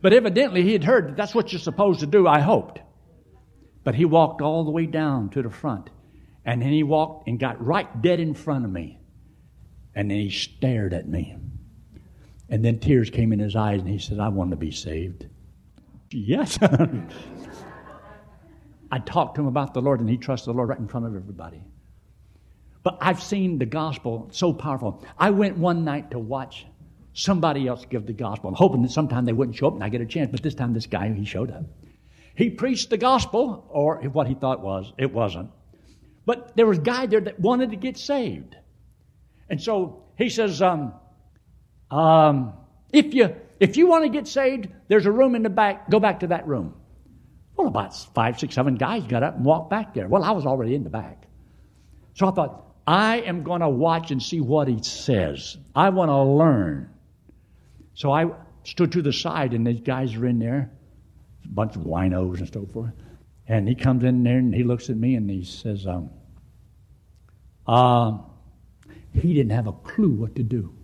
But 0.00 0.12
evidently 0.12 0.62
he 0.62 0.72
had 0.72 0.84
heard 0.84 1.08
that 1.08 1.16
that's 1.16 1.34
what 1.34 1.52
you're 1.52 1.60
supposed 1.60 2.00
to 2.00 2.06
do, 2.06 2.26
I 2.26 2.40
hoped. 2.40 2.80
But 3.84 3.94
he 3.94 4.04
walked 4.04 4.42
all 4.42 4.64
the 4.64 4.70
way 4.70 4.86
down 4.86 5.30
to 5.30 5.42
the 5.42 5.50
front. 5.50 5.90
And 6.44 6.60
then 6.62 6.70
he 6.70 6.82
walked 6.82 7.28
and 7.28 7.38
got 7.38 7.64
right 7.64 8.02
dead 8.02 8.20
in 8.20 8.34
front 8.34 8.64
of 8.64 8.70
me. 8.70 9.00
And 9.94 10.10
then 10.10 10.18
he 10.18 10.30
stared 10.30 10.92
at 10.92 11.08
me. 11.08 11.36
And 12.48 12.64
then 12.64 12.78
tears 12.78 13.10
came 13.10 13.32
in 13.32 13.38
his 13.38 13.56
eyes 13.56 13.80
and 13.80 13.88
he 13.88 13.98
said, 13.98 14.20
I 14.20 14.28
want 14.28 14.50
to 14.50 14.56
be 14.56 14.70
saved. 14.70 15.26
Yes. 16.10 16.58
I 18.90 18.98
talked 19.00 19.34
to 19.36 19.40
him 19.40 19.48
about 19.48 19.74
the 19.74 19.82
Lord 19.82 20.00
and 20.00 20.08
he 20.08 20.16
trusted 20.16 20.52
the 20.52 20.56
Lord 20.56 20.68
right 20.68 20.78
in 20.78 20.86
front 20.86 21.06
of 21.06 21.16
everybody. 21.16 21.62
But 22.84 22.98
I've 23.00 23.20
seen 23.20 23.58
the 23.58 23.66
gospel 23.66 24.28
so 24.30 24.52
powerful. 24.52 25.04
I 25.18 25.30
went 25.30 25.58
one 25.58 25.84
night 25.84 26.12
to 26.12 26.20
watch 26.20 26.66
somebody 27.16 27.66
else 27.66 27.84
give 27.88 28.06
the 28.06 28.12
gospel. 28.12 28.50
I'm 28.50 28.54
hoping 28.54 28.82
that 28.82 28.90
sometime 28.90 29.24
they 29.24 29.32
wouldn't 29.32 29.56
show 29.56 29.68
up 29.68 29.74
and 29.74 29.82
I 29.82 29.88
get 29.88 30.02
a 30.02 30.06
chance, 30.06 30.30
but 30.30 30.42
this 30.42 30.54
time 30.54 30.74
this 30.74 30.86
guy, 30.86 31.10
he 31.12 31.24
showed 31.24 31.50
up. 31.50 31.64
He 32.36 32.50
preached 32.50 32.90
the 32.90 32.98
gospel, 32.98 33.66
or 33.70 33.96
what 34.12 34.26
he 34.26 34.34
thought 34.34 34.60
was, 34.60 34.92
it 34.98 35.10
wasn't. 35.10 35.50
But 36.26 36.54
there 36.54 36.66
was 36.66 36.76
a 36.76 36.82
guy 36.82 37.06
there 37.06 37.20
that 37.20 37.40
wanted 37.40 37.70
to 37.70 37.76
get 37.76 37.96
saved. 37.96 38.54
And 39.48 39.62
so 39.62 40.04
he 40.18 40.28
says, 40.28 40.60
um, 40.60 40.92
um, 41.90 42.52
if 42.92 43.14
you 43.14 43.34
if 43.58 43.78
you 43.78 43.86
want 43.86 44.04
to 44.04 44.10
get 44.10 44.28
saved, 44.28 44.68
there's 44.88 45.06
a 45.06 45.12
room 45.12 45.34
in 45.34 45.42
the 45.42 45.48
back. 45.48 45.88
Go 45.88 45.98
back 45.98 46.20
to 46.20 46.26
that 46.26 46.46
room. 46.46 46.74
Well, 47.56 47.68
about 47.68 47.96
five, 48.14 48.38
six, 48.38 48.54
seven 48.54 48.74
guys 48.74 49.04
got 49.04 49.22
up 49.22 49.36
and 49.36 49.44
walked 49.46 49.70
back 49.70 49.94
there. 49.94 50.06
Well, 50.06 50.22
I 50.22 50.32
was 50.32 50.44
already 50.44 50.74
in 50.74 50.84
the 50.84 50.90
back. 50.90 51.24
So 52.12 52.28
I 52.28 52.32
thought, 52.32 52.66
I 52.86 53.20
am 53.20 53.42
going 53.42 53.62
to 53.62 53.68
watch 53.70 54.10
and 54.10 54.22
see 54.22 54.42
what 54.42 54.68
he 54.68 54.82
says. 54.82 55.56
I 55.74 55.88
want 55.88 56.10
to 56.10 56.22
learn. 56.22 56.90
So 57.96 58.12
I 58.12 58.30
stood 58.64 58.92
to 58.92 59.02
the 59.02 59.12
side, 59.12 59.54
and 59.54 59.66
these 59.66 59.80
guys 59.80 60.14
are 60.14 60.26
in 60.26 60.38
there, 60.38 60.70
a 61.44 61.48
bunch 61.48 61.76
of 61.76 61.82
winos 61.82 62.38
and 62.38 62.52
so 62.52 62.66
forth. 62.66 62.92
And 63.48 63.66
he 63.66 63.74
comes 63.74 64.04
in 64.04 64.22
there 64.22 64.38
and 64.38 64.54
he 64.54 64.64
looks 64.64 64.90
at 64.90 64.96
me 64.96 65.14
and 65.14 65.30
he 65.30 65.44
says, 65.44 65.86
um, 65.86 66.10
uh, 67.66 68.18
he 69.14 69.32
didn't 69.32 69.52
have 69.52 69.66
a 69.66 69.72
clue 69.72 70.10
what 70.10 70.34
to 70.36 70.42
do. 70.42 70.74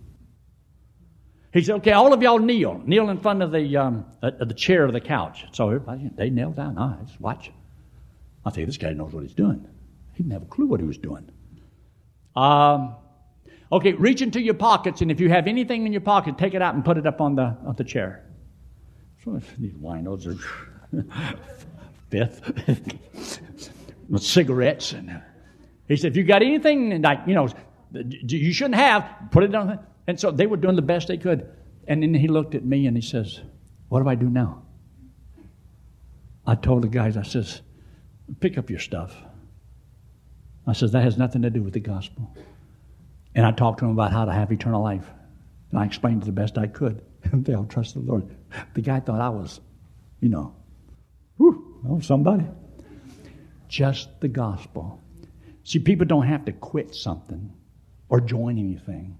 He 1.53 1.61
said, 1.61 1.75
okay, 1.75 1.91
all 1.91 2.13
of 2.13 2.21
y'all 2.23 2.39
kneel. 2.39 2.81
Kneel 2.83 3.09
in 3.09 3.19
front 3.19 3.43
of 3.43 3.51
the, 3.51 3.77
um, 3.77 4.05
uh, 4.23 4.31
the 4.39 4.55
chair 4.55 4.83
of 4.83 4.93
the 4.93 5.01
couch. 5.01 5.45
So 5.51 5.67
everybody, 5.67 6.09
they 6.15 6.31
knelt 6.31 6.55
down. 6.55 6.79
I 6.79 6.95
just 7.05 7.21
watch. 7.21 7.51
I 8.43 8.49
think 8.49 8.65
this 8.65 8.77
guy 8.77 8.93
knows 8.93 9.13
what 9.13 9.21
he's 9.21 9.35
doing. 9.35 9.67
He 10.13 10.23
didn't 10.23 10.33
have 10.33 10.41
a 10.41 10.45
clue 10.45 10.65
what 10.65 10.79
he 10.79 10.85
was 10.87 10.97
doing. 10.97 11.29
Um, 12.35 12.95
Okay, 13.73 13.93
reach 13.93 14.21
into 14.21 14.39
your 14.39 14.53
pockets, 14.53 15.01
and 15.01 15.09
if 15.09 15.19
you 15.19 15.29
have 15.29 15.47
anything 15.47 15.85
in 15.85 15.91
your 15.91 16.01
pocket, 16.01 16.37
take 16.37 16.53
it 16.53 16.61
out 16.61 16.75
and 16.75 16.85
put 16.85 16.97
it 16.97 17.07
up 17.07 17.19
on 17.19 17.35
the, 17.35 17.57
on 17.65 17.75
the 17.75 17.83
chair. 17.83 18.23
So 19.23 19.41
these 19.57 19.73
winos 19.73 20.27
are 20.27 20.37
fifth. 22.09 22.99
cigarettes. 24.19 24.93
And 24.93 25.21
he 25.87 25.97
said, 25.97 26.11
if 26.11 26.17
you 26.17 26.23
got 26.23 26.43
anything 26.43 27.01
like, 27.01 27.21
you 27.25 27.33
know, 27.33 27.49
you 27.91 28.53
shouldn't 28.53 28.75
have, 28.75 29.09
put 29.31 29.43
it 29.43 29.55
on. 29.55 29.79
And 30.07 30.19
so 30.19 30.29
they 30.29 30.45
were 30.45 30.57
doing 30.57 30.75
the 30.75 30.83
best 30.83 31.07
they 31.07 31.17
could. 31.17 31.49
And 31.87 32.03
then 32.03 32.13
he 32.13 32.27
looked 32.27 32.55
at 32.55 32.63
me 32.63 32.87
and 32.87 32.95
he 32.95 33.01
says, 33.01 33.41
what 33.89 34.03
do 34.03 34.09
I 34.09 34.15
do 34.15 34.29
now? 34.29 34.63
I 36.45 36.55
told 36.55 36.83
the 36.83 36.87
guys, 36.87 37.17
I 37.17 37.23
says, 37.23 37.61
pick 38.39 38.57
up 38.57 38.69
your 38.69 38.79
stuff. 38.79 39.15
I 40.67 40.73
says, 40.73 40.91
that 40.91 41.03
has 41.03 41.17
nothing 41.17 41.41
to 41.41 41.49
do 41.49 41.61
with 41.61 41.73
the 41.73 41.79
gospel. 41.79 42.35
And 43.35 43.45
I 43.45 43.51
talked 43.51 43.79
to 43.79 43.85
him 43.85 43.91
about 43.91 44.11
how 44.11 44.25
to 44.25 44.31
have 44.31 44.51
eternal 44.51 44.83
life. 44.83 45.05
And 45.71 45.79
I 45.79 45.85
explained 45.85 46.23
it 46.23 46.25
the 46.25 46.31
best 46.31 46.57
I 46.57 46.67
could. 46.67 47.01
And 47.31 47.45
they'll 47.45 47.63
trust 47.63 47.93
the 47.93 48.01
Lord. 48.01 48.35
The 48.73 48.81
guy 48.81 48.99
thought 48.99 49.21
I 49.21 49.29
was, 49.29 49.61
you 50.19 50.27
know, 50.27 50.53
whew, 51.37 51.99
somebody. 52.01 52.45
Just 53.69 54.19
the 54.19 54.27
gospel. 54.27 55.01
See, 55.63 55.79
people 55.79 56.05
don't 56.05 56.27
have 56.27 56.43
to 56.45 56.51
quit 56.51 56.93
something 56.93 57.53
or 58.09 58.19
join 58.19 58.59
anything. 58.59 59.17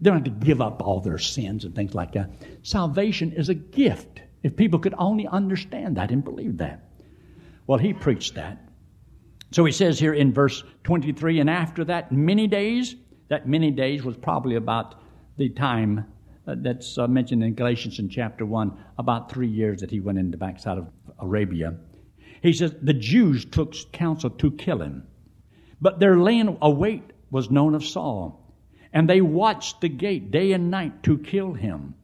They 0.00 0.10
don't 0.10 0.26
have 0.26 0.38
to 0.38 0.46
give 0.46 0.60
up 0.60 0.82
all 0.82 1.00
their 1.00 1.16
sins 1.16 1.64
and 1.64 1.74
things 1.74 1.94
like 1.94 2.12
that. 2.12 2.30
Salvation 2.62 3.32
is 3.32 3.48
a 3.48 3.54
gift. 3.54 4.20
If 4.42 4.56
people 4.56 4.78
could 4.78 4.94
only 4.98 5.26
understand 5.26 5.96
that 5.96 6.10
and 6.10 6.22
believe 6.22 6.58
that. 6.58 6.90
Well, 7.66 7.78
he 7.78 7.94
preached 7.94 8.34
that. 8.34 8.58
So 9.52 9.64
he 9.64 9.72
says 9.72 9.98
here 9.98 10.12
in 10.12 10.32
verse 10.32 10.62
23, 10.84 11.40
and 11.40 11.48
after 11.48 11.84
that 11.84 12.12
many 12.12 12.46
days, 12.46 12.94
that 13.28 13.48
many 13.48 13.70
days 13.70 14.02
was 14.04 14.16
probably 14.16 14.56
about 14.56 14.94
the 15.36 15.48
time 15.50 16.06
uh, 16.46 16.54
that's 16.58 16.96
uh, 16.96 17.06
mentioned 17.06 17.42
in 17.42 17.54
Galatians 17.54 17.98
in 17.98 18.08
chapter 18.08 18.46
1, 18.46 18.76
about 18.98 19.30
three 19.30 19.48
years 19.48 19.80
that 19.80 19.90
he 19.90 20.00
went 20.00 20.18
into 20.18 20.30
the 20.32 20.36
backside 20.36 20.78
of 20.78 20.88
Arabia. 21.18 21.74
He 22.42 22.52
says, 22.52 22.74
the 22.80 22.94
Jews 22.94 23.44
took 23.44 23.74
counsel 23.92 24.30
to 24.30 24.50
kill 24.52 24.80
him, 24.80 25.06
but 25.80 25.98
their 25.98 26.16
laying 26.16 26.58
await 26.62 27.02
was 27.30 27.50
known 27.50 27.74
of 27.74 27.84
Saul, 27.84 28.54
and 28.92 29.08
they 29.08 29.20
watched 29.20 29.80
the 29.80 29.88
gate 29.88 30.30
day 30.30 30.52
and 30.52 30.70
night 30.70 31.02
to 31.02 31.18
kill 31.18 31.52
him. 31.52 31.94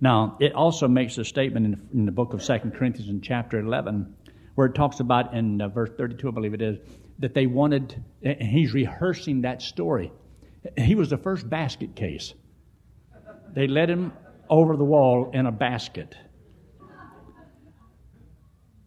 Now, 0.00 0.36
it 0.40 0.52
also 0.52 0.86
makes 0.86 1.18
a 1.18 1.24
statement 1.24 1.66
in, 1.66 1.88
in 1.92 2.06
the 2.06 2.12
book 2.12 2.34
of 2.34 2.42
Second 2.42 2.72
Corinthians 2.74 3.10
in 3.10 3.20
chapter 3.20 3.58
11 3.58 4.14
where 4.56 4.66
it 4.66 4.74
talks 4.74 5.00
about 5.00 5.34
in 5.34 5.60
uh, 5.60 5.68
verse 5.68 5.90
32, 5.96 6.28
I 6.28 6.30
believe 6.32 6.54
it 6.54 6.62
is, 6.62 6.78
that 7.20 7.34
they 7.34 7.46
wanted, 7.46 8.02
and 8.22 8.42
he's 8.42 8.74
rehearsing 8.74 9.42
that 9.42 9.62
story. 9.62 10.10
He 10.76 10.94
was 10.94 11.10
the 11.10 11.18
first 11.18 11.48
basket 11.48 11.94
case. 11.94 12.34
They 13.52 13.66
led 13.66 13.88
him 13.88 14.12
over 14.48 14.76
the 14.76 14.84
wall 14.84 15.30
in 15.32 15.46
a 15.46 15.52
basket. 15.52 16.14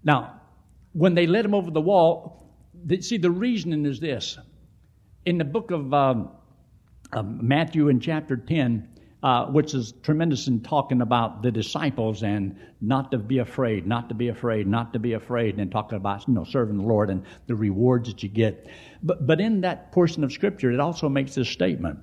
Now, 0.04 0.42
when 0.94 1.14
they 1.14 1.28
led 1.28 1.46
him 1.46 1.54
over 1.54 1.72
the 1.72 1.82
wall, 1.82 2.54
they, 2.86 3.02
see, 3.02 3.18
the 3.18 3.32
reasoning 3.32 3.86
is 3.86 4.00
this. 4.00 4.38
In 5.26 5.38
the 5.38 5.44
book 5.46 5.72
of 5.72 5.94
um, 5.94 6.32
uh, 7.12 7.24
Matthew 7.24 7.90
in 7.90 8.00
chapter 8.00 8.38
10, 8.38 8.88
uh, 9.22 9.46
which 9.48 9.74
is 9.74 9.94
tremendous 10.02 10.48
in 10.48 10.62
talking 10.62 11.02
about 11.02 11.42
the 11.42 11.52
disciples 11.52 12.24
and 12.24 12.58
not 12.80 13.12
to 13.12 13.18
be 13.18 13.40
afraid, 13.40 13.86
not 13.86 14.08
to 14.08 14.16
be 14.16 14.30
afraid, 14.30 14.66
not 14.66 14.94
to 14.94 15.00
be 15.00 15.14
afraid, 15.14 15.60
and 15.60 15.72
talking 15.72 15.98
about 15.98 16.26
you 16.28 16.34
know 16.34 16.46
serving 16.46 16.78
the 16.78 16.84
Lord 16.84 17.10
and 17.10 17.26
the 17.48 17.56
rewards 17.56 18.08
that 18.08 18.24
you 18.24 18.30
get. 18.30 18.68
But 19.04 19.28
but 19.28 19.42
in 19.42 19.62
that 19.62 19.92
portion 19.92 20.24
of 20.24 20.32
Scripture, 20.32 20.72
it 20.72 20.80
also 20.80 21.10
makes 21.10 21.36
this 21.36 21.50
statement 21.50 22.00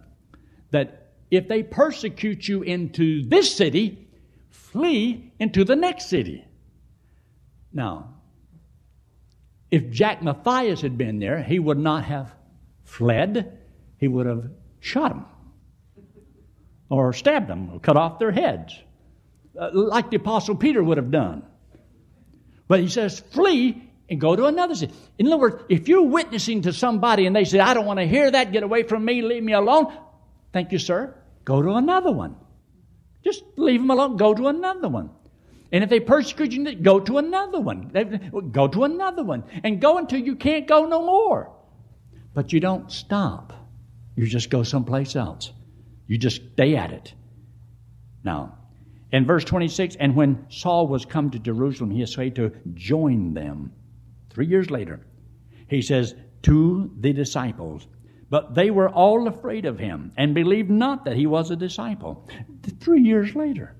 that 0.72 1.12
if 1.30 1.48
they 1.48 1.62
persecute 1.62 2.46
you 2.46 2.62
into 2.62 3.26
this 3.26 3.54
city, 3.54 4.08
flee 4.50 5.32
into 5.38 5.64
the 5.64 5.76
next 5.76 6.10
city. 6.10 6.44
Now, 7.72 8.14
if 9.70 9.90
Jack 9.90 10.22
Matthias 10.22 10.82
had 10.82 10.98
been 10.98 11.18
there, 11.18 11.42
he 11.42 11.58
would 11.58 11.78
not 11.78 12.04
have 12.04 12.34
fled; 12.84 13.58
he 13.96 14.06
would 14.06 14.26
have 14.26 14.50
shot 14.80 15.12
him 15.12 15.24
or 16.88 17.12
stabbed 17.12 17.48
them 17.48 17.70
or 17.72 17.80
cut 17.80 17.96
off 17.96 18.18
their 18.18 18.32
heads, 18.32 18.78
uh, 19.58 19.70
like 19.72 20.10
the 20.10 20.16
Apostle 20.16 20.54
Peter 20.56 20.82
would 20.82 20.96
have 20.96 21.10
done. 21.10 21.42
But 22.68 22.80
he 22.80 22.88
says, 22.88 23.20
flee 23.20 23.82
and 24.08 24.20
go 24.20 24.36
to 24.36 24.46
another 24.46 24.74
city. 24.74 24.92
In 25.18 25.26
other 25.26 25.38
words, 25.38 25.64
if 25.68 25.88
you're 25.88 26.02
witnessing 26.02 26.62
to 26.62 26.72
somebody 26.72 27.26
and 27.26 27.34
they 27.34 27.44
say, 27.44 27.58
I 27.58 27.74
don't 27.74 27.86
want 27.86 27.98
to 27.98 28.06
hear 28.06 28.30
that, 28.30 28.52
get 28.52 28.62
away 28.62 28.82
from 28.82 29.04
me, 29.04 29.22
leave 29.22 29.42
me 29.42 29.52
alone, 29.52 29.92
thank 30.52 30.72
you, 30.72 30.78
sir, 30.78 31.14
go 31.44 31.62
to 31.62 31.72
another 31.72 32.12
one. 32.12 32.36
Just 33.24 33.42
leave 33.56 33.80
them 33.80 33.90
alone, 33.90 34.16
go 34.16 34.34
to 34.34 34.48
another 34.48 34.88
one. 34.88 35.10
And 35.72 35.82
if 35.82 35.90
they 35.90 35.98
persecute 35.98 36.52
you, 36.52 36.74
go 36.76 37.00
to 37.00 37.18
another 37.18 37.58
one. 37.58 37.90
Go 38.52 38.68
to 38.68 38.84
another 38.84 39.24
one. 39.24 39.42
And 39.64 39.80
go 39.80 39.98
until 39.98 40.20
you 40.20 40.36
can't 40.36 40.66
go 40.68 40.86
no 40.86 41.04
more. 41.04 41.50
But 42.34 42.52
you 42.52 42.60
don't 42.60 42.90
stop. 42.90 43.52
You 44.14 44.26
just 44.26 44.48
go 44.48 44.62
someplace 44.62 45.16
else. 45.16 45.50
You 46.06 46.18
just 46.18 46.42
stay 46.52 46.76
at 46.76 46.92
it. 46.92 47.14
Now, 48.24 48.58
in 49.12 49.24
verse 49.24 49.44
26, 49.44 49.96
and 49.96 50.14
when 50.14 50.46
Saul 50.48 50.88
was 50.88 51.04
come 51.04 51.30
to 51.30 51.38
Jerusalem, 51.38 51.90
he 51.90 52.02
essayed 52.02 52.34
to 52.36 52.52
join 52.74 53.34
them. 53.34 53.72
Three 54.30 54.46
years 54.46 54.70
later, 54.70 55.06
he 55.68 55.82
says, 55.82 56.14
to 56.42 56.92
the 57.00 57.12
disciples. 57.12 57.88
But 58.30 58.54
they 58.54 58.70
were 58.70 58.88
all 58.88 59.26
afraid 59.26 59.64
of 59.66 59.78
him 59.78 60.12
and 60.16 60.34
believed 60.34 60.70
not 60.70 61.04
that 61.04 61.16
he 61.16 61.26
was 61.26 61.50
a 61.50 61.56
disciple. 61.56 62.28
Three 62.80 63.02
years 63.02 63.34
later, 63.34 63.76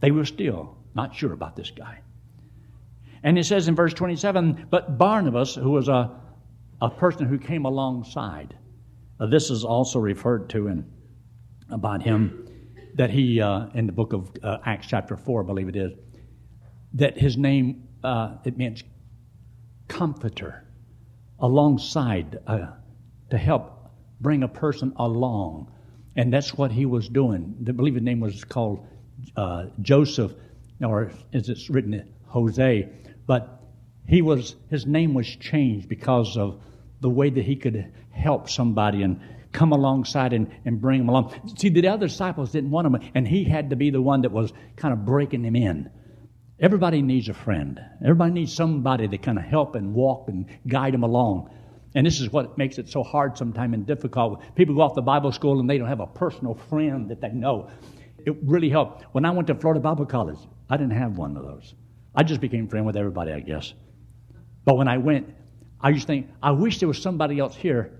they 0.00 0.10
were 0.10 0.24
still 0.24 0.76
not 0.94 1.14
sure 1.14 1.32
about 1.32 1.56
this 1.56 1.70
guy. 1.70 2.00
And 3.22 3.38
it 3.38 3.44
says 3.44 3.68
in 3.68 3.74
verse 3.74 3.94
27 3.94 4.66
But 4.70 4.98
Barnabas, 4.98 5.54
who 5.54 5.70
was 5.70 5.88
a, 5.88 6.10
a 6.80 6.90
person 6.90 7.26
who 7.26 7.38
came 7.38 7.64
alongside, 7.64 8.56
this 9.30 9.50
is 9.50 9.64
also 9.64 9.98
referred 9.98 10.48
to 10.50 10.68
in 10.68 10.90
about 11.70 12.02
him 12.02 12.46
that 12.94 13.10
he, 13.10 13.40
uh, 13.40 13.66
in 13.74 13.86
the 13.86 13.92
book 13.92 14.12
of 14.12 14.30
uh, 14.42 14.58
Acts, 14.64 14.86
chapter 14.86 15.16
4, 15.16 15.42
I 15.42 15.46
believe 15.46 15.68
it 15.68 15.76
is, 15.76 15.92
that 16.94 17.16
his 17.16 17.36
name, 17.36 17.88
uh, 18.02 18.34
it 18.44 18.56
means 18.56 18.82
comforter, 19.88 20.66
alongside, 21.38 22.38
uh, 22.46 22.66
to 23.30 23.38
help 23.38 23.90
bring 24.20 24.42
a 24.42 24.48
person 24.48 24.92
along. 24.96 25.70
And 26.16 26.32
that's 26.32 26.54
what 26.54 26.72
he 26.72 26.86
was 26.86 27.08
doing. 27.08 27.56
I 27.66 27.72
believe 27.72 27.94
his 27.94 28.02
name 28.02 28.20
was 28.20 28.44
called 28.44 28.86
uh, 29.36 29.66
Joseph, 29.80 30.32
or 30.82 31.12
as 31.32 31.48
it's 31.48 31.70
written, 31.70 32.12
Jose. 32.26 32.88
But 33.26 33.60
he 34.08 34.22
was, 34.22 34.56
his 34.68 34.86
name 34.86 35.14
was 35.14 35.28
changed 35.28 35.88
because 35.88 36.36
of 36.36 36.60
the 37.00 37.10
way 37.10 37.30
that 37.30 37.44
he 37.44 37.56
could 37.56 37.92
help 38.10 38.50
somebody 38.50 39.02
and 39.02 39.20
come 39.52 39.72
alongside 39.72 40.32
and, 40.32 40.50
and 40.64 40.80
bring 40.80 41.00
them 41.00 41.08
along. 41.08 41.54
See, 41.56 41.68
the 41.68 41.88
other 41.88 42.06
disciples 42.06 42.52
didn't 42.52 42.70
want 42.70 42.86
him, 42.86 43.10
and 43.14 43.26
he 43.26 43.44
had 43.44 43.70
to 43.70 43.76
be 43.76 43.90
the 43.90 44.02
one 44.02 44.22
that 44.22 44.32
was 44.32 44.52
kind 44.76 44.92
of 44.92 45.04
breaking 45.04 45.42
them 45.42 45.56
in. 45.56 45.90
Everybody 46.60 47.02
needs 47.02 47.28
a 47.28 47.34
friend. 47.34 47.80
Everybody 48.02 48.32
needs 48.32 48.52
somebody 48.52 49.08
to 49.08 49.18
kind 49.18 49.38
of 49.38 49.44
help 49.44 49.74
and 49.74 49.94
walk 49.94 50.28
and 50.28 50.46
guide 50.66 50.92
them 50.92 51.02
along. 51.02 51.50
And 51.94 52.06
this 52.06 52.20
is 52.20 52.30
what 52.30 52.56
makes 52.58 52.78
it 52.78 52.88
so 52.88 53.02
hard 53.02 53.36
sometimes 53.36 53.74
and 53.74 53.86
difficult. 53.86 54.42
People 54.54 54.74
go 54.74 54.82
off 54.82 54.94
to 54.94 55.02
Bible 55.02 55.32
school 55.32 55.58
and 55.58 55.68
they 55.68 55.78
don't 55.78 55.88
have 55.88 56.00
a 56.00 56.06
personal 56.06 56.54
friend 56.54 57.10
that 57.10 57.20
they 57.20 57.30
know. 57.30 57.70
It 58.24 58.36
really 58.42 58.68
helped. 58.68 59.04
When 59.12 59.24
I 59.24 59.30
went 59.30 59.48
to 59.48 59.54
Florida 59.54 59.80
Bible 59.80 60.06
College, 60.06 60.38
I 60.68 60.76
didn't 60.76 60.92
have 60.92 61.16
one 61.16 61.36
of 61.36 61.42
those. 61.42 61.74
I 62.14 62.22
just 62.22 62.40
became 62.40 62.68
friend 62.68 62.86
with 62.86 62.96
everybody, 62.96 63.32
I 63.32 63.40
guess. 63.40 63.72
But 64.64 64.76
when 64.76 64.86
I 64.86 64.98
went, 64.98 65.34
I 65.80 65.88
used 65.88 66.02
to 66.02 66.06
think, 66.06 66.28
I 66.42 66.50
wish 66.50 66.78
there 66.78 66.88
was 66.88 67.00
somebody 67.00 67.38
else 67.38 67.56
here 67.56 67.99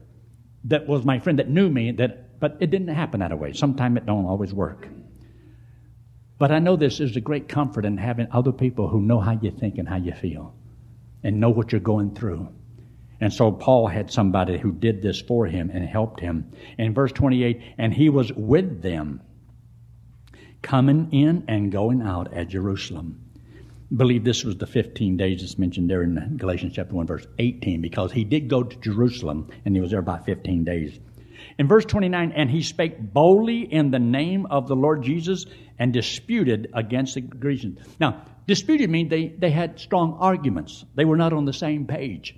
that 0.64 0.86
was 0.86 1.04
my 1.04 1.18
friend 1.18 1.38
that 1.38 1.48
knew 1.48 1.68
me 1.68 1.92
that 1.92 2.38
but 2.40 2.56
it 2.60 2.70
didn't 2.70 2.88
happen 2.88 3.20
that 3.20 3.38
way. 3.38 3.52
Sometimes 3.52 3.98
it 3.98 4.06
don't 4.06 4.24
always 4.24 4.52
work. 4.54 4.88
But 6.38 6.50
i 6.50 6.58
know 6.58 6.76
this 6.76 7.00
is 7.00 7.16
a 7.16 7.20
great 7.20 7.48
comfort 7.48 7.84
in 7.84 7.98
having 7.98 8.28
other 8.32 8.52
people 8.52 8.88
who 8.88 9.02
know 9.02 9.20
how 9.20 9.38
you 9.40 9.50
think 9.50 9.76
and 9.76 9.86
how 9.86 9.96
you 9.96 10.12
feel 10.12 10.54
and 11.22 11.38
know 11.38 11.50
what 11.50 11.70
you're 11.70 11.82
going 11.82 12.14
through. 12.14 12.48
And 13.20 13.30
so 13.32 13.52
paul 13.52 13.86
had 13.86 14.10
somebody 14.10 14.58
who 14.58 14.72
did 14.72 15.02
this 15.02 15.20
for 15.20 15.46
him 15.46 15.70
and 15.70 15.84
helped 15.86 16.20
him. 16.20 16.52
In 16.78 16.94
verse 16.94 17.12
28 17.12 17.60
and 17.76 17.92
he 17.92 18.08
was 18.08 18.32
with 18.32 18.80
them 18.80 19.20
coming 20.62 21.12
in 21.12 21.44
and 21.48 21.72
going 21.72 22.02
out 22.02 22.34
at 22.34 22.48
jerusalem 22.48 23.29
believe 23.94 24.24
this 24.24 24.44
was 24.44 24.56
the 24.56 24.66
15 24.66 25.16
days 25.16 25.40
that's 25.40 25.58
mentioned 25.58 25.90
there 25.90 26.02
in 26.02 26.36
Galatians 26.36 26.74
chapter 26.74 26.94
1, 26.94 27.06
verse 27.06 27.26
18, 27.38 27.80
because 27.80 28.12
he 28.12 28.24
did 28.24 28.48
go 28.48 28.62
to 28.62 28.76
Jerusalem 28.78 29.48
and 29.64 29.74
he 29.74 29.80
was 29.80 29.90
there 29.90 30.00
about 30.00 30.26
15 30.26 30.64
days. 30.64 30.98
In 31.58 31.66
verse 31.66 31.84
29, 31.84 32.32
and 32.32 32.50
he 32.50 32.62
spake 32.62 32.98
boldly 32.98 33.60
in 33.60 33.90
the 33.90 33.98
name 33.98 34.46
of 34.46 34.68
the 34.68 34.76
Lord 34.76 35.02
Jesus 35.02 35.46
and 35.78 35.92
disputed 35.92 36.70
against 36.74 37.14
the 37.14 37.20
Grecians. 37.22 37.80
Now, 37.98 38.22
disputed 38.46 38.90
means 38.90 39.10
they, 39.10 39.28
they 39.28 39.50
had 39.50 39.80
strong 39.80 40.18
arguments, 40.20 40.84
they 40.94 41.04
were 41.04 41.16
not 41.16 41.32
on 41.32 41.44
the 41.44 41.52
same 41.52 41.86
page. 41.86 42.36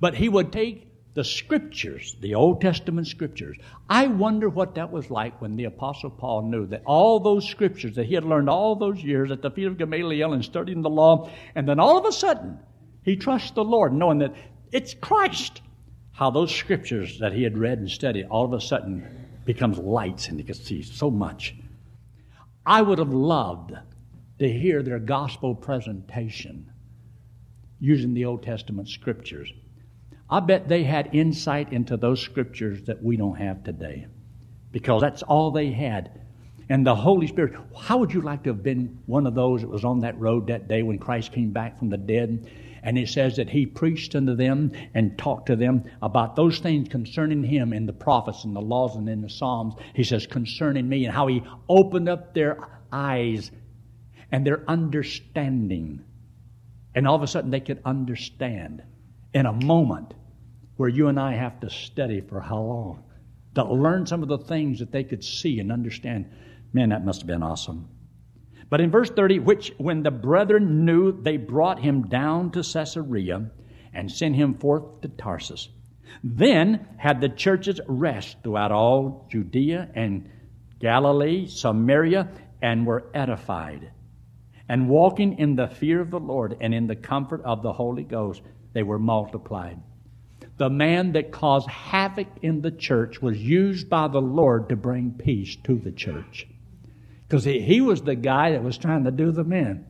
But 0.00 0.14
he 0.14 0.28
would 0.28 0.52
take 0.52 0.85
the 1.16 1.24
scriptures, 1.24 2.14
the 2.20 2.34
Old 2.34 2.60
Testament 2.60 3.06
scriptures. 3.06 3.56
I 3.88 4.06
wonder 4.06 4.50
what 4.50 4.74
that 4.74 4.92
was 4.92 5.10
like 5.10 5.40
when 5.40 5.56
the 5.56 5.64
Apostle 5.64 6.10
Paul 6.10 6.42
knew 6.42 6.66
that 6.66 6.82
all 6.84 7.18
those 7.20 7.48
scriptures 7.48 7.96
that 7.96 8.04
he 8.04 8.14
had 8.14 8.24
learned 8.24 8.50
all 8.50 8.76
those 8.76 9.02
years 9.02 9.30
at 9.30 9.40
the 9.40 9.50
feet 9.50 9.66
of 9.66 9.78
Gamaliel 9.78 10.34
and 10.34 10.44
studying 10.44 10.82
the 10.82 10.90
law, 10.90 11.30
and 11.54 11.66
then 11.66 11.80
all 11.80 11.96
of 11.96 12.04
a 12.04 12.12
sudden 12.12 12.58
he 13.02 13.16
trusts 13.16 13.52
the 13.52 13.64
Lord, 13.64 13.94
knowing 13.94 14.18
that 14.18 14.34
it's 14.72 14.92
Christ. 14.92 15.62
How 16.12 16.30
those 16.30 16.54
scriptures 16.54 17.18
that 17.20 17.32
he 17.32 17.42
had 17.42 17.56
read 17.56 17.78
and 17.78 17.90
studied 17.90 18.26
all 18.26 18.44
of 18.44 18.52
a 18.52 18.60
sudden 18.60 19.06
becomes 19.46 19.78
lights 19.78 20.28
and 20.28 20.38
he 20.38 20.44
could 20.44 20.56
see 20.56 20.82
so 20.82 21.10
much. 21.10 21.54
I 22.66 22.82
would 22.82 22.98
have 22.98 23.14
loved 23.14 23.72
to 24.38 24.52
hear 24.52 24.82
their 24.82 24.98
gospel 24.98 25.54
presentation 25.54 26.70
using 27.80 28.12
the 28.12 28.26
Old 28.26 28.42
Testament 28.42 28.90
scriptures. 28.90 29.50
I 30.28 30.40
bet 30.40 30.68
they 30.68 30.82
had 30.82 31.14
insight 31.14 31.72
into 31.72 31.96
those 31.96 32.20
scriptures 32.20 32.82
that 32.84 33.02
we 33.02 33.16
don't 33.16 33.36
have 33.36 33.62
today. 33.64 34.06
because 34.76 35.00
that's 35.00 35.22
all 35.22 35.50
they 35.50 35.70
had. 35.70 36.20
And 36.68 36.86
the 36.86 36.94
Holy 36.94 37.26
Spirit, 37.28 37.54
how 37.78 37.96
would 37.96 38.12
you 38.12 38.20
like 38.20 38.42
to 38.42 38.50
have 38.50 38.62
been 38.62 38.98
one 39.06 39.26
of 39.26 39.34
those 39.34 39.62
that 39.62 39.70
was 39.70 39.84
on 39.84 40.00
that 40.00 40.20
road 40.20 40.48
that 40.48 40.68
day 40.68 40.82
when 40.82 40.98
Christ 40.98 41.32
came 41.32 41.50
back 41.50 41.78
from 41.78 41.88
the 41.88 41.96
dead? 41.96 42.50
And 42.82 42.98
it 42.98 43.08
says 43.08 43.36
that 43.36 43.48
he 43.48 43.64
preached 43.64 44.14
unto 44.14 44.34
them 44.34 44.72
and 44.92 45.16
talked 45.16 45.46
to 45.46 45.56
them 45.56 45.84
about 46.02 46.36
those 46.36 46.58
things 46.58 46.88
concerning 46.90 47.42
him 47.42 47.72
in 47.72 47.86
the 47.86 47.94
prophets 47.94 48.44
and 48.44 48.54
the 48.54 48.60
laws 48.60 48.96
and 48.96 49.08
in 49.08 49.22
the 49.22 49.30
Psalms. 49.30 49.74
He 49.94 50.04
says, 50.04 50.26
concerning 50.26 50.88
me, 50.88 51.06
and 51.06 51.14
how 51.14 51.26
he 51.26 51.42
opened 51.70 52.08
up 52.10 52.34
their 52.34 52.58
eyes 52.92 53.50
and 54.30 54.46
their 54.46 54.62
understanding. 54.68 56.04
And 56.94 57.08
all 57.08 57.16
of 57.16 57.22
a 57.22 57.26
sudden 57.26 57.50
they 57.50 57.60
could 57.60 57.80
understand 57.84 58.82
in 59.36 59.44
a 59.44 59.52
moment 59.52 60.14
where 60.78 60.88
you 60.88 61.08
and 61.08 61.20
I 61.20 61.34
have 61.34 61.60
to 61.60 61.68
study 61.68 62.22
for 62.22 62.40
how 62.40 62.58
long 62.58 63.04
to 63.54 63.64
learn 63.64 64.06
some 64.06 64.22
of 64.22 64.30
the 64.30 64.38
things 64.38 64.78
that 64.78 64.92
they 64.92 65.04
could 65.04 65.22
see 65.22 65.60
and 65.60 65.70
understand. 65.70 66.32
Man, 66.72 66.88
that 66.88 67.04
must 67.04 67.20
have 67.20 67.26
been 67.26 67.42
awesome. 67.42 67.90
But 68.70 68.80
in 68.80 68.90
verse 68.90 69.10
30, 69.10 69.40
which 69.40 69.74
when 69.76 70.02
the 70.02 70.10
brethren 70.10 70.86
knew, 70.86 71.22
they 71.22 71.36
brought 71.36 71.80
him 71.80 72.08
down 72.08 72.50
to 72.52 72.62
Caesarea 72.62 73.50
and 73.92 74.10
sent 74.10 74.36
him 74.36 74.54
forth 74.54 75.02
to 75.02 75.08
Tarsus. 75.08 75.68
Then 76.24 76.86
had 76.96 77.20
the 77.20 77.28
churches 77.28 77.78
rest 77.86 78.38
throughout 78.42 78.72
all 78.72 79.28
Judea 79.30 79.90
and 79.94 80.30
Galilee, 80.80 81.46
Samaria, 81.46 82.30
and 82.62 82.86
were 82.86 83.10
edified. 83.12 83.92
And 84.66 84.88
walking 84.88 85.38
in 85.38 85.56
the 85.56 85.68
fear 85.68 86.00
of 86.00 86.10
the 86.10 86.20
Lord 86.20 86.56
and 86.58 86.72
in 86.72 86.86
the 86.86 86.96
comfort 86.96 87.42
of 87.44 87.62
the 87.62 87.74
Holy 87.74 88.02
Ghost, 88.02 88.40
they 88.76 88.82
were 88.82 88.98
multiplied. 88.98 89.80
The 90.58 90.68
man 90.68 91.12
that 91.12 91.32
caused 91.32 91.66
havoc 91.66 92.28
in 92.42 92.60
the 92.60 92.70
church 92.70 93.22
was 93.22 93.38
used 93.38 93.88
by 93.88 94.08
the 94.08 94.20
Lord 94.20 94.68
to 94.68 94.76
bring 94.76 95.12
peace 95.12 95.56
to 95.64 95.78
the 95.78 95.92
church. 95.92 96.46
Because 97.26 97.42
he, 97.42 97.58
he 97.58 97.80
was 97.80 98.02
the 98.02 98.14
guy 98.14 98.50
that 98.50 98.62
was 98.62 98.76
trying 98.76 99.04
to 99.04 99.10
do 99.10 99.32
them 99.32 99.54
in. 99.54 99.86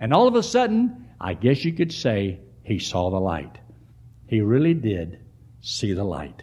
And 0.00 0.14
all 0.14 0.28
of 0.28 0.34
a 0.34 0.42
sudden, 0.42 1.10
I 1.20 1.34
guess 1.34 1.62
you 1.62 1.74
could 1.74 1.92
say, 1.92 2.40
he 2.62 2.78
saw 2.78 3.10
the 3.10 3.20
light. 3.20 3.58
He 4.26 4.40
really 4.40 4.72
did 4.72 5.20
see 5.60 5.92
the 5.92 6.02
light. 6.02 6.42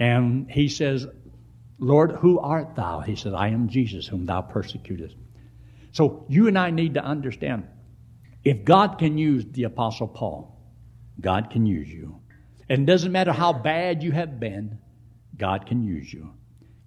And 0.00 0.50
he 0.50 0.68
says, 0.68 1.06
Lord, 1.78 2.10
who 2.10 2.40
art 2.40 2.74
thou? 2.74 3.02
He 3.02 3.14
said, 3.14 3.34
I 3.34 3.50
am 3.50 3.68
Jesus, 3.68 4.08
whom 4.08 4.26
thou 4.26 4.40
persecutest. 4.40 5.14
So 5.92 6.26
you 6.28 6.48
and 6.48 6.58
I 6.58 6.70
need 6.70 6.94
to 6.94 7.04
understand 7.04 7.68
if 8.42 8.64
God 8.64 8.98
can 8.98 9.16
use 9.16 9.44
the 9.44 9.62
Apostle 9.62 10.08
Paul, 10.08 10.53
God 11.20 11.50
can 11.50 11.66
use 11.66 11.88
you. 11.88 12.20
And 12.68 12.82
it 12.82 12.86
doesn't 12.86 13.12
matter 13.12 13.32
how 13.32 13.52
bad 13.52 14.02
you 14.02 14.12
have 14.12 14.40
been, 14.40 14.78
God 15.36 15.66
can 15.66 15.82
use 15.82 16.12
you. 16.12 16.32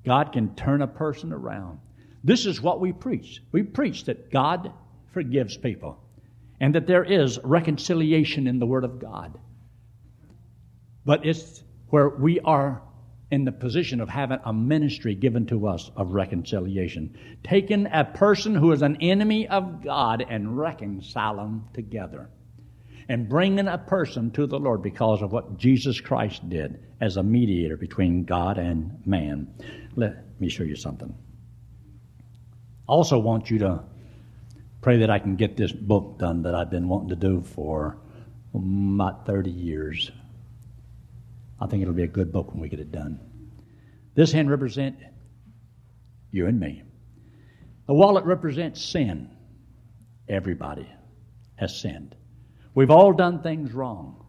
God 0.06 0.32
can 0.32 0.56
turn 0.56 0.82
a 0.82 0.88
person 0.88 1.34
around. 1.34 1.80
This 2.24 2.46
is 2.46 2.62
what 2.62 2.80
we 2.80 2.94
preach. 2.94 3.42
We 3.52 3.64
preach 3.64 4.06
that 4.06 4.32
God 4.32 4.72
forgives 5.14 5.58
people 5.58 6.00
and 6.60 6.76
that 6.76 6.88
there 6.88 7.04
is 7.04 7.40
reconciliation 7.44 8.48
in 8.48 8.60
the 8.60 8.66
Word 8.66 8.84
of 8.84 9.00
God. 9.00 9.38
But 11.06 11.26
it's 11.26 11.64
where 11.90 12.10
we 12.10 12.40
are 12.40 12.82
in 13.30 13.46
the 13.46 13.52
position 13.52 14.00
of 14.00 14.10
having 14.10 14.40
a 14.44 14.54
ministry 14.54 15.14
given 15.14 15.46
to 15.48 15.68
us 15.68 15.92
of 15.96 16.14
reconciliation. 16.14 17.18
Taking 17.44 17.88
a 17.88 18.06
person 18.06 18.56
who 18.56 18.72
is 18.72 18.82
an 18.82 18.98
enemy 19.02 19.48
of 19.48 19.84
God 19.84 20.26
and 20.28 20.58
reconcile 20.58 21.36
them 21.36 21.66
together. 21.74 22.30
And 23.10 23.30
bringing 23.30 23.68
a 23.68 23.78
person 23.78 24.32
to 24.32 24.48
the 24.48 24.60
Lord 24.60 24.82
because 24.82 25.22
of 25.22 25.32
what 25.32 25.58
Jesus 25.58 26.02
Christ 26.02 26.50
did 26.50 26.84
as 27.00 27.18
a 27.18 27.24
mediator 27.24 27.78
between 27.78 28.26
God 28.26 28.58
and 28.58 29.02
man. 29.06 29.48
Let 29.96 30.40
me 30.40 30.50
show 30.50 30.64
you 30.64 30.76
something 30.76 31.16
I 32.88 32.94
also 32.94 33.20
want 33.20 33.50
you 33.50 33.60
to 33.60 33.84
pray 34.82 35.00
that 35.00 35.10
I 35.10 35.20
can 35.20 35.36
get 35.36 35.58
this 35.58 35.74
book 35.74 36.20
done 36.20 36.44
that 36.44 36.56
I've 36.56 36.70
been 36.70 36.88
wanting 36.88 37.10
to 37.10 37.16
do 37.16 37.42
for 37.42 37.98
about 38.54 39.26
30 39.26 39.52
years. 39.52 40.10
I 41.60 41.68
think 41.68 41.82
it'll 41.82 41.94
be 41.94 42.04
a 42.04 42.08
good 42.08 42.32
book 42.32 42.54
when 42.54 42.62
we 42.62 42.70
get 42.70 42.80
it 42.80 42.92
done. 42.92 43.20
This 44.16 44.32
hand 44.32 44.50
represents 44.50 45.04
you 46.32 46.48
and 46.48 46.60
me. 46.60 46.84
The 47.88 47.94
wallet 47.94 48.24
represents 48.24 48.82
sin. 48.82 49.32
Everybody 50.30 50.88
has 51.56 51.78
sinned. 51.78 52.16
We've 52.78 52.92
all 52.92 53.12
done 53.12 53.42
things 53.42 53.74
wrong. 53.74 54.24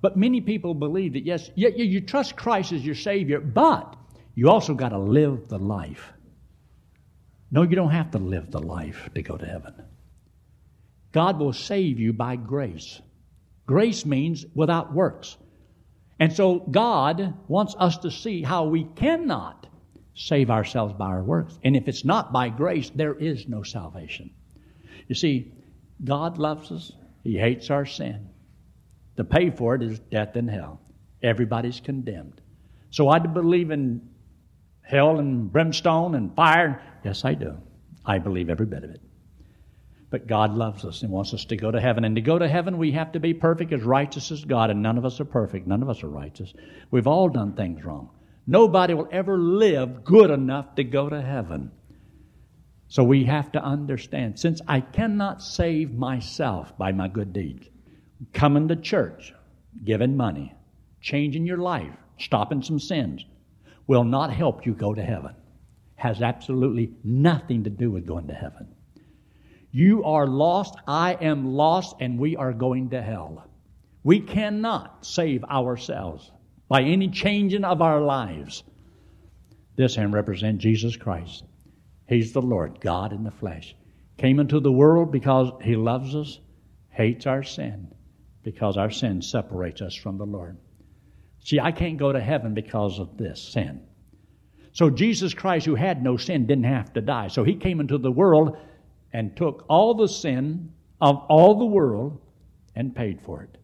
But 0.00 0.16
many 0.16 0.40
people 0.40 0.74
believe 0.74 1.12
that, 1.12 1.24
yes, 1.24 1.48
you, 1.54 1.68
you 1.68 2.00
trust 2.00 2.34
Christ 2.34 2.72
as 2.72 2.84
your 2.84 2.96
Savior, 2.96 3.38
but 3.38 3.94
you 4.34 4.50
also 4.50 4.74
got 4.74 4.88
to 4.88 4.98
live 4.98 5.46
the 5.46 5.60
life. 5.60 6.12
No, 7.52 7.62
you 7.62 7.76
don't 7.76 7.92
have 7.92 8.10
to 8.10 8.18
live 8.18 8.50
the 8.50 8.58
life 8.58 9.08
to 9.14 9.22
go 9.22 9.36
to 9.36 9.46
heaven. 9.46 9.74
God 11.12 11.38
will 11.38 11.52
save 11.52 12.00
you 12.00 12.12
by 12.12 12.34
grace. 12.34 13.00
Grace 13.64 14.04
means 14.04 14.44
without 14.56 14.92
works. 14.92 15.36
And 16.18 16.32
so 16.32 16.58
God 16.68 17.32
wants 17.46 17.76
us 17.78 17.98
to 17.98 18.10
see 18.10 18.42
how 18.42 18.64
we 18.64 18.88
cannot 18.96 19.68
save 20.16 20.50
ourselves 20.50 20.94
by 20.94 21.06
our 21.06 21.22
works. 21.22 21.56
And 21.62 21.76
if 21.76 21.86
it's 21.86 22.04
not 22.04 22.32
by 22.32 22.48
grace, 22.48 22.90
there 22.92 23.14
is 23.14 23.46
no 23.46 23.62
salvation. 23.62 24.30
You 25.06 25.14
see, 25.14 25.52
God 26.02 26.38
loves 26.38 26.72
us, 26.72 26.90
He 27.22 27.38
hates 27.38 27.70
our 27.70 27.86
sin. 27.86 28.28
The 29.16 29.24
pay 29.24 29.50
for 29.50 29.74
it 29.74 29.82
is 29.82 29.98
death 29.98 30.36
and 30.36 30.48
hell. 30.48 30.80
Everybody's 31.22 31.80
condemned. 31.80 32.40
So 32.90 33.08
I 33.08 33.18
believe 33.18 33.70
in 33.70 34.08
hell 34.82 35.18
and 35.18 35.50
brimstone 35.52 36.14
and 36.14 36.34
fire. 36.34 36.82
Yes, 37.04 37.24
I 37.24 37.34
do. 37.34 37.56
I 38.04 38.18
believe 38.18 38.50
every 38.50 38.66
bit 38.66 38.84
of 38.84 38.90
it. 38.90 39.00
But 40.10 40.26
God 40.26 40.54
loves 40.54 40.84
us 40.84 41.02
and 41.02 41.10
wants 41.10 41.32
us 41.32 41.46
to 41.46 41.56
go 41.56 41.70
to 41.70 41.80
heaven. 41.80 42.04
And 42.04 42.16
to 42.16 42.20
go 42.20 42.38
to 42.38 42.48
heaven, 42.48 42.76
we 42.76 42.92
have 42.92 43.12
to 43.12 43.20
be 43.20 43.32
perfect, 43.32 43.72
as 43.72 43.82
righteous 43.82 44.30
as 44.30 44.44
God, 44.44 44.68
and 44.70 44.82
none 44.82 44.98
of 44.98 45.06
us 45.06 45.20
are 45.20 45.24
perfect. 45.24 45.66
None 45.66 45.82
of 45.82 45.88
us 45.88 46.02
are 46.02 46.08
righteous. 46.08 46.52
We've 46.90 47.06
all 47.06 47.30
done 47.30 47.54
things 47.54 47.82
wrong. 47.82 48.10
Nobody 48.46 48.92
will 48.92 49.08
ever 49.10 49.38
live 49.38 50.04
good 50.04 50.30
enough 50.30 50.74
to 50.74 50.84
go 50.84 51.08
to 51.08 51.22
heaven. 51.22 51.70
So 52.92 53.02
we 53.02 53.24
have 53.24 53.50
to 53.52 53.64
understand 53.64 54.38
since 54.38 54.60
I 54.68 54.80
cannot 54.80 55.40
save 55.40 55.94
myself 55.94 56.76
by 56.76 56.92
my 56.92 57.08
good 57.08 57.32
deeds, 57.32 57.66
coming 58.34 58.68
to 58.68 58.76
church, 58.76 59.32
giving 59.82 60.14
money, 60.14 60.52
changing 61.00 61.46
your 61.46 61.56
life, 61.56 61.96
stopping 62.18 62.60
some 62.60 62.78
sins, 62.78 63.24
will 63.86 64.04
not 64.04 64.30
help 64.30 64.66
you 64.66 64.74
go 64.74 64.92
to 64.92 65.02
heaven 65.02 65.34
has 65.94 66.20
absolutely 66.20 66.92
nothing 67.02 67.64
to 67.64 67.70
do 67.70 67.90
with 67.90 68.04
going 68.04 68.26
to 68.26 68.34
heaven. 68.34 68.68
You 69.70 70.04
are 70.04 70.26
lost, 70.26 70.74
I 70.86 71.14
am 71.14 71.54
lost, 71.54 71.96
and 71.98 72.18
we 72.18 72.36
are 72.36 72.52
going 72.52 72.90
to 72.90 73.00
hell. 73.00 73.48
We 74.04 74.20
cannot 74.20 75.06
save 75.06 75.44
ourselves 75.44 76.30
by 76.68 76.82
any 76.82 77.08
changing 77.08 77.64
of 77.64 77.80
our 77.80 78.02
lives. 78.02 78.64
This 79.76 79.96
hand 79.96 80.12
represents 80.12 80.62
Jesus 80.62 80.94
Christ. 80.94 81.44
He's 82.12 82.32
the 82.32 82.42
Lord, 82.42 82.78
God 82.78 83.14
in 83.14 83.24
the 83.24 83.30
flesh. 83.30 83.74
Came 84.18 84.38
into 84.38 84.60
the 84.60 84.70
world 84.70 85.10
because 85.10 85.50
He 85.62 85.76
loves 85.76 86.14
us, 86.14 86.40
hates 86.90 87.26
our 87.26 87.42
sin, 87.42 87.88
because 88.42 88.76
our 88.76 88.90
sin 88.90 89.22
separates 89.22 89.80
us 89.80 89.94
from 89.94 90.18
the 90.18 90.26
Lord. 90.26 90.58
See, 91.40 91.58
I 91.58 91.72
can't 91.72 91.96
go 91.96 92.12
to 92.12 92.20
heaven 92.20 92.52
because 92.52 92.98
of 92.98 93.16
this 93.16 93.42
sin. 93.42 93.80
So 94.72 94.90
Jesus 94.90 95.32
Christ, 95.32 95.64
who 95.64 95.74
had 95.74 96.02
no 96.02 96.18
sin, 96.18 96.46
didn't 96.46 96.64
have 96.64 96.92
to 96.92 97.00
die. 97.00 97.28
So 97.28 97.44
he 97.44 97.54
came 97.54 97.80
into 97.80 97.96
the 97.96 98.12
world 98.12 98.58
and 99.14 99.34
took 99.34 99.64
all 99.70 99.94
the 99.94 100.08
sin 100.08 100.70
of 101.00 101.16
all 101.30 101.58
the 101.58 101.64
world 101.64 102.20
and 102.76 102.94
paid 102.94 103.22
for 103.22 103.42
it. 103.42 103.56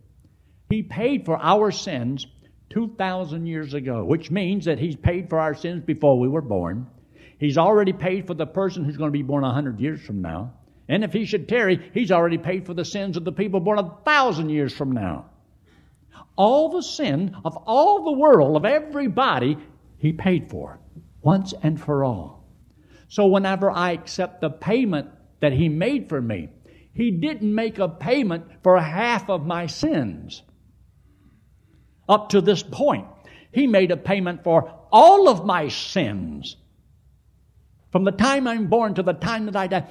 He 0.71 0.83
paid 0.83 1.27
for 1.27 1.37
our 1.37 1.71
sins 1.71 2.27
2,000 2.71 3.45
years 3.45 3.75
ago, 3.75 4.07
which 4.07 4.31
means 4.31 4.65
that 4.65 4.79
he's 4.79 4.97
paid 4.97 5.29
for 5.29 5.39
our 5.39 5.55
sins 5.55 5.85
before 5.85 6.19
we 6.19 6.29
were 6.29 6.41
born. 6.41 6.87
He's 7.39 7.59
already 7.59 7.93
paid 7.93 8.27
for 8.27 8.35
the 8.35 8.47
person 8.47 8.85
who's 8.85 8.97
going 8.97 9.09
to 9.09 9.19
be 9.19 9.23
born 9.23 9.43
100 9.43 9.81
years 9.81 10.01
from 10.01 10.23
now. 10.23 10.55
And 10.89 11.05
if 11.05 11.13
he 11.13 11.25
should 11.25 11.49
tarry, 11.49 11.91
he's 11.93 12.11
already 12.11 12.39
paid 12.39 12.67
for 12.67 12.75
the 12.75 12.85
sins 12.85 13.17
of 13.17 13.25
the 13.25 13.33
people 13.33 13.61
born 13.61 13.79
a 13.79 13.97
thousand 14.05 14.51
years 14.51 14.73
from 14.73 14.93
now. 14.93 15.27
All 16.37 16.71
the 16.71 16.83
sin 16.83 17.37
of 17.45 17.57
all 17.67 18.05
the 18.05 18.19
world, 18.19 18.57
of 18.57 18.65
everybody, 18.65 19.59
he 19.99 20.13
paid 20.13 20.51
for 20.51 20.81
once 21.21 21.53
and 21.63 21.81
for 21.81 22.05
all. 22.05 22.39
So 23.09 23.27
whenever 23.27 23.71
I 23.71 23.93
accept 23.93 24.41
the 24.41 24.51
payment 24.51 25.09
that 25.41 25.53
He 25.53 25.69
made 25.69 26.09
for 26.09 26.21
me, 26.21 26.49
He 26.93 27.11
didn't 27.11 27.55
make 27.55 27.79
a 27.79 27.89
payment 27.89 28.45
for 28.63 28.79
half 28.79 29.29
of 29.31 29.47
my 29.47 29.67
sins. 29.67 30.43
Up 32.09 32.31
to 32.31 32.41
this 32.41 32.63
point, 32.63 33.07
He 33.53 33.67
made 33.67 33.91
a 33.91 33.97
payment 33.97 34.45
for 34.45 34.73
all 34.93 35.29
of 35.29 35.45
my 35.45 35.69
sins. 35.69 36.57
From 37.91 38.05
the 38.05 38.13
time 38.13 38.47
I'm 38.47 38.67
born 38.67 38.95
to 38.95 39.03
the 39.03 39.15
time 39.15 39.47
that 39.47 39.57
I 39.57 39.67
die, 39.67 39.87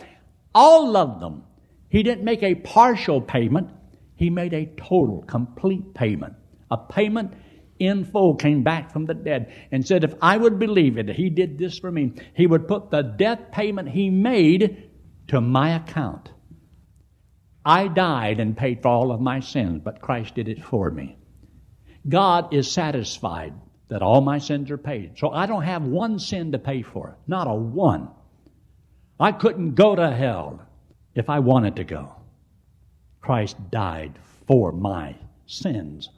all 0.53 0.95
of 0.95 1.19
them. 1.19 1.43
He 1.89 2.03
didn't 2.03 2.25
make 2.25 2.43
a 2.43 2.55
partial 2.55 3.21
payment, 3.21 3.69
He 4.15 4.29
made 4.29 4.53
a 4.53 4.65
total, 4.77 5.23
complete 5.23 5.93
payment. 5.93 6.33
A 6.69 6.77
payment 6.77 7.33
in 7.79 8.05
full 8.05 8.35
came 8.35 8.63
back 8.63 8.91
from 8.91 9.05
the 9.05 9.13
dead 9.13 9.53
and 9.71 9.85
said, 9.85 10.03
If 10.03 10.15
I 10.21 10.37
would 10.37 10.59
believe 10.59 10.97
it, 10.97 11.09
He 11.09 11.29
did 11.29 11.57
this 11.57 11.79
for 11.79 11.91
me, 11.91 12.13
He 12.33 12.47
would 12.47 12.67
put 12.67 12.91
the 12.91 13.01
death 13.01 13.51
payment 13.51 13.89
He 13.89 14.09
made 14.09 14.89
to 15.27 15.41
my 15.41 15.75
account. 15.75 16.31
I 17.65 17.87
died 17.87 18.39
and 18.39 18.55
paid 18.55 18.81
for 18.81 18.89
all 18.89 19.11
of 19.11 19.21
my 19.21 19.39
sins, 19.39 19.81
but 19.83 20.01
Christ 20.01 20.35
did 20.35 20.47
it 20.47 20.63
for 20.63 20.89
me. 20.89 21.17
God 22.07 22.53
is 22.53 22.71
satisfied 22.71 23.53
that 23.89 24.01
all 24.01 24.21
my 24.21 24.37
sins 24.37 24.69
are 24.71 24.77
paid. 24.77 25.17
So 25.17 25.29
I 25.31 25.45
don't 25.45 25.63
have 25.63 25.83
one 25.83 26.19
sin 26.19 26.51
to 26.51 26.59
pay 26.59 26.81
for, 26.81 27.17
not 27.27 27.47
a 27.47 27.53
one. 27.53 28.09
I 29.19 29.31
couldn't 29.31 29.75
go 29.75 29.95
to 29.95 30.11
hell 30.11 30.61
if 31.15 31.29
I 31.29 31.39
wanted 31.39 31.75
to 31.77 31.83
go. 31.83 32.15
Christ 33.21 33.57
died 33.71 34.13
for 34.47 34.71
my 34.71 35.15
sins, 35.45 36.09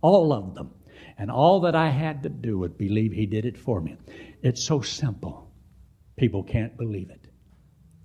all 0.00 0.32
of 0.32 0.54
them. 0.54 0.70
And 1.18 1.30
all 1.30 1.60
that 1.60 1.74
I 1.74 1.88
had 1.88 2.22
to 2.24 2.28
do 2.28 2.58
was 2.58 2.72
believe 2.72 3.12
He 3.12 3.26
did 3.26 3.44
it 3.44 3.58
for 3.58 3.80
me. 3.80 3.96
It's 4.42 4.64
so 4.64 4.80
simple. 4.80 5.50
People 6.16 6.42
can't 6.42 6.76
believe 6.76 7.10
it 7.10 7.26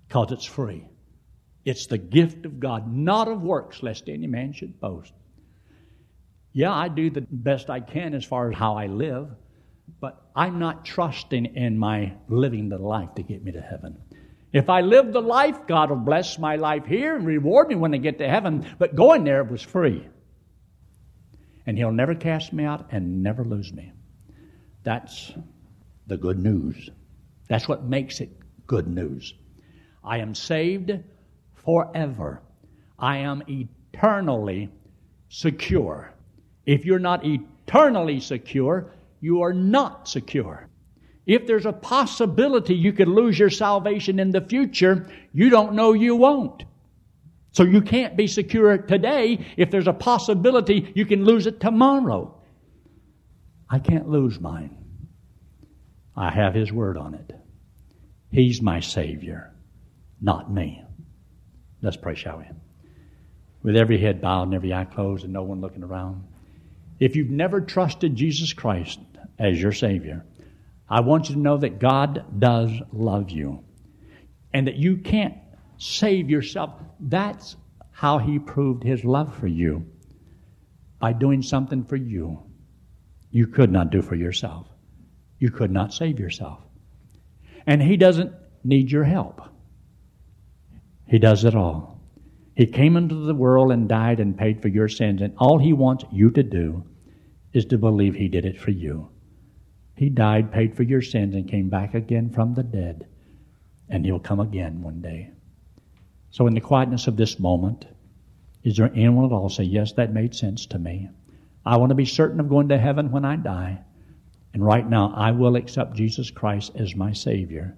because 0.08 0.32
it's 0.32 0.46
free. 0.46 0.86
It's 1.66 1.88
the 1.88 1.98
gift 1.98 2.46
of 2.46 2.60
God, 2.60 2.94
not 2.94 3.28
of 3.28 3.42
works, 3.42 3.84
lest 3.84 4.08
any 4.08 4.28
man 4.28 4.54
should 4.54 4.80
boast. 4.80 5.14
Yeah, 6.58 6.74
I 6.74 6.88
do 6.88 7.12
the 7.12 7.22
best 7.22 7.70
I 7.70 7.82
can 7.82 8.16
as 8.16 8.26
far 8.26 8.50
as 8.50 8.58
how 8.58 8.78
I 8.78 8.88
live, 8.88 9.30
but 10.02 10.20
I'm 10.36 10.58
not 10.58 10.86
trusting 10.86 11.46
in 11.46 11.78
my 11.78 12.14
living 12.30 12.68
the 12.68 12.80
life 12.80 13.14
to 13.18 13.22
get 13.22 13.44
me 13.44 13.52
to 13.52 13.62
heaven. 13.62 13.96
If 14.52 14.68
I 14.68 14.82
live 14.82 15.14
the 15.14 15.22
life, 15.22 15.68
God 15.68 15.92
will 15.92 15.98
bless 15.98 16.40
my 16.40 16.56
life 16.56 16.88
here 16.88 17.16
and 17.16 17.28
reward 17.28 17.68
me 17.68 17.76
when 17.76 17.94
I 17.94 17.98
get 17.98 18.18
to 18.18 18.28
heaven, 18.28 18.66
but 18.80 18.96
going 18.96 19.24
there 19.24 19.44
was 19.44 19.62
free. 19.62 20.08
And 21.68 21.78
He'll 21.78 21.92
never 21.92 22.16
cast 22.16 22.52
me 22.52 22.64
out 22.64 22.88
and 22.90 23.22
never 23.22 23.46
lose 23.46 23.72
me. 23.72 23.92
That's 24.82 25.32
the 26.08 26.18
good 26.18 26.40
news. 26.40 26.90
That's 27.48 27.68
what 27.68 27.84
makes 27.84 28.20
it 28.20 28.32
good 28.66 28.88
news. 28.88 29.36
I 30.04 30.18
am 30.18 30.34
saved 30.34 30.92
forever. 31.54 32.42
I 32.98 33.18
am 33.18 33.44
eternally 33.48 34.72
secure. 35.30 36.16
If 36.68 36.86
you're 36.86 37.00
not 37.00 37.26
eternally 37.26 38.20
secure, 38.20 38.94
you 39.22 39.42
are 39.42 39.54
not 39.54 40.08
secure. 40.08 40.68
If 41.26 41.48
there's 41.48 41.66
a 41.66 41.74
possibility 41.74 42.76
you 42.76 42.94
could 42.94 43.08
lose 43.08 43.40
your 43.40 43.50
salvation 43.50 44.20
in 44.20 44.32
the 44.32 44.42
future, 44.42 45.10
you 45.34 45.50
don't 45.50 45.74
know 45.74 45.94
you 45.94 46.16
won't. 46.16 46.64
So 47.54 47.64
you 47.64 47.82
can't 47.82 48.16
be 48.16 48.28
secure 48.28 48.78
today 48.78 49.46
if 49.56 49.72
there's 49.72 49.88
a 49.88 49.94
possibility 49.94 50.92
you 50.94 51.06
can 51.06 51.26
lose 51.26 51.48
it 51.48 51.60
tomorrow. 51.60 52.38
I 53.70 53.80
can't 53.80 54.10
lose 54.10 54.40
mine. 54.40 54.78
I 56.16 56.32
have 56.32 56.54
His 56.54 56.72
Word 56.72 56.98
on 56.98 57.14
it. 57.14 57.34
He's 58.30 58.62
my 58.62 58.82
Savior, 58.82 59.54
not 60.22 60.54
me. 60.54 60.84
Let's 61.82 61.98
pray, 61.98 62.16
shall 62.16 62.40
we? 62.40 62.46
With 63.64 63.78
every 63.78 63.98
head 63.98 64.22
bowed 64.22 64.44
and 64.44 64.54
every 64.54 64.74
eye 64.74 64.86
closed 64.86 65.24
and 65.24 65.34
no 65.34 65.44
one 65.44 65.62
looking 65.62 65.84
around. 65.84 66.24
If 67.00 67.16
you've 67.16 67.30
never 67.30 67.62
trusted 67.62 68.16
Jesus 68.16 68.54
Christ 68.54 69.00
as 69.38 69.62
your 69.62 69.72
Savior, 69.72 70.26
I 70.90 71.02
want 71.02 71.30
you 71.30 71.36
to 71.36 71.42
know 71.42 71.58
that 71.58 71.80
God 71.80 72.40
does 72.40 72.72
love 72.92 73.30
you 73.30 73.64
and 74.54 74.68
that 74.68 74.78
you 74.78 74.98
can't 74.98 75.36
save 75.78 76.30
yourself. 76.30 76.74
That's 77.00 77.56
how 77.92 78.18
He 78.18 78.40
proved 78.40 78.84
His 78.84 79.04
love 79.04 79.36
for 79.38 79.48
you 79.48 79.86
by 81.00 81.14
doing 81.14 81.42
something 81.42 81.84
for 81.84 81.96
you 81.96 82.44
you 83.30 83.48
could 83.48 83.72
not 83.72 83.92
do 83.92 84.02
for 84.02 84.16
yourself. 84.16 84.68
You 85.40 85.52
could 85.52 85.72
not 85.72 85.94
save 85.94 86.20
yourself. 86.20 86.60
And 87.66 87.82
He 87.82 87.98
doesn't 87.98 88.32
need 88.64 88.92
your 88.92 89.04
help, 89.04 89.42
He 91.08 91.20
does 91.20 91.44
it 91.44 91.56
all. 91.56 91.97
He 92.58 92.66
came 92.66 92.98
into 92.98 93.14
the 93.14 93.36
world 93.36 93.72
and 93.72 93.88
died 93.88 94.20
and 94.20 94.36
paid 94.36 94.64
for 94.64 94.68
your 94.68 94.88
sins, 94.88 95.22
and 95.22 95.36
all 95.38 95.60
He 95.60 95.74
wants 95.74 96.06
you 96.12 96.32
to 96.32 96.42
do 96.42 96.84
is 97.54 97.66
to 97.66 97.78
believe 97.78 98.16
He 98.16 98.30
did 98.30 98.46
it 98.46 98.60
for 98.60 98.72
you. 98.72 99.10
He 99.96 100.10
died, 100.10 100.52
paid 100.52 100.76
for 100.76 100.82
your 100.82 101.04
sins, 101.04 101.36
and 101.36 101.48
came 101.48 101.70
back 101.70 101.94
again 101.94 102.32
from 102.32 102.56
the 102.56 102.64
dead, 102.64 103.06
and 103.88 104.04
He'll 104.04 104.20
come 104.20 104.40
again 104.40 104.82
one 104.82 105.02
day. 105.02 105.30
So, 106.32 106.48
in 106.48 106.56
the 106.56 106.60
quietness 106.60 107.06
of 107.06 107.16
this 107.16 107.40
moment, 107.40 107.86
is 108.64 108.78
there 108.78 108.92
anyone 108.96 109.26
at 109.26 109.32
all 109.32 109.50
say, 109.50 109.64
Yes, 109.64 109.94
that 109.94 110.12
made 110.12 110.34
sense 110.34 110.66
to 110.66 110.80
me? 110.80 111.10
I 111.64 111.78
want 111.78 111.92
to 111.92 111.96
be 111.96 112.06
certain 112.06 112.40
of 112.40 112.50
going 112.50 112.70
to 112.70 112.80
heaven 112.80 113.12
when 113.12 113.24
I 113.24 113.36
die. 113.36 113.82
And 114.56 114.66
right 114.66 114.90
now, 114.90 115.14
I 115.16 115.30
will 115.30 115.58
accept 115.58 115.96
Jesus 115.96 116.32
Christ 116.32 116.72
as 116.76 116.96
my 116.96 117.14
Savior. 117.14 117.78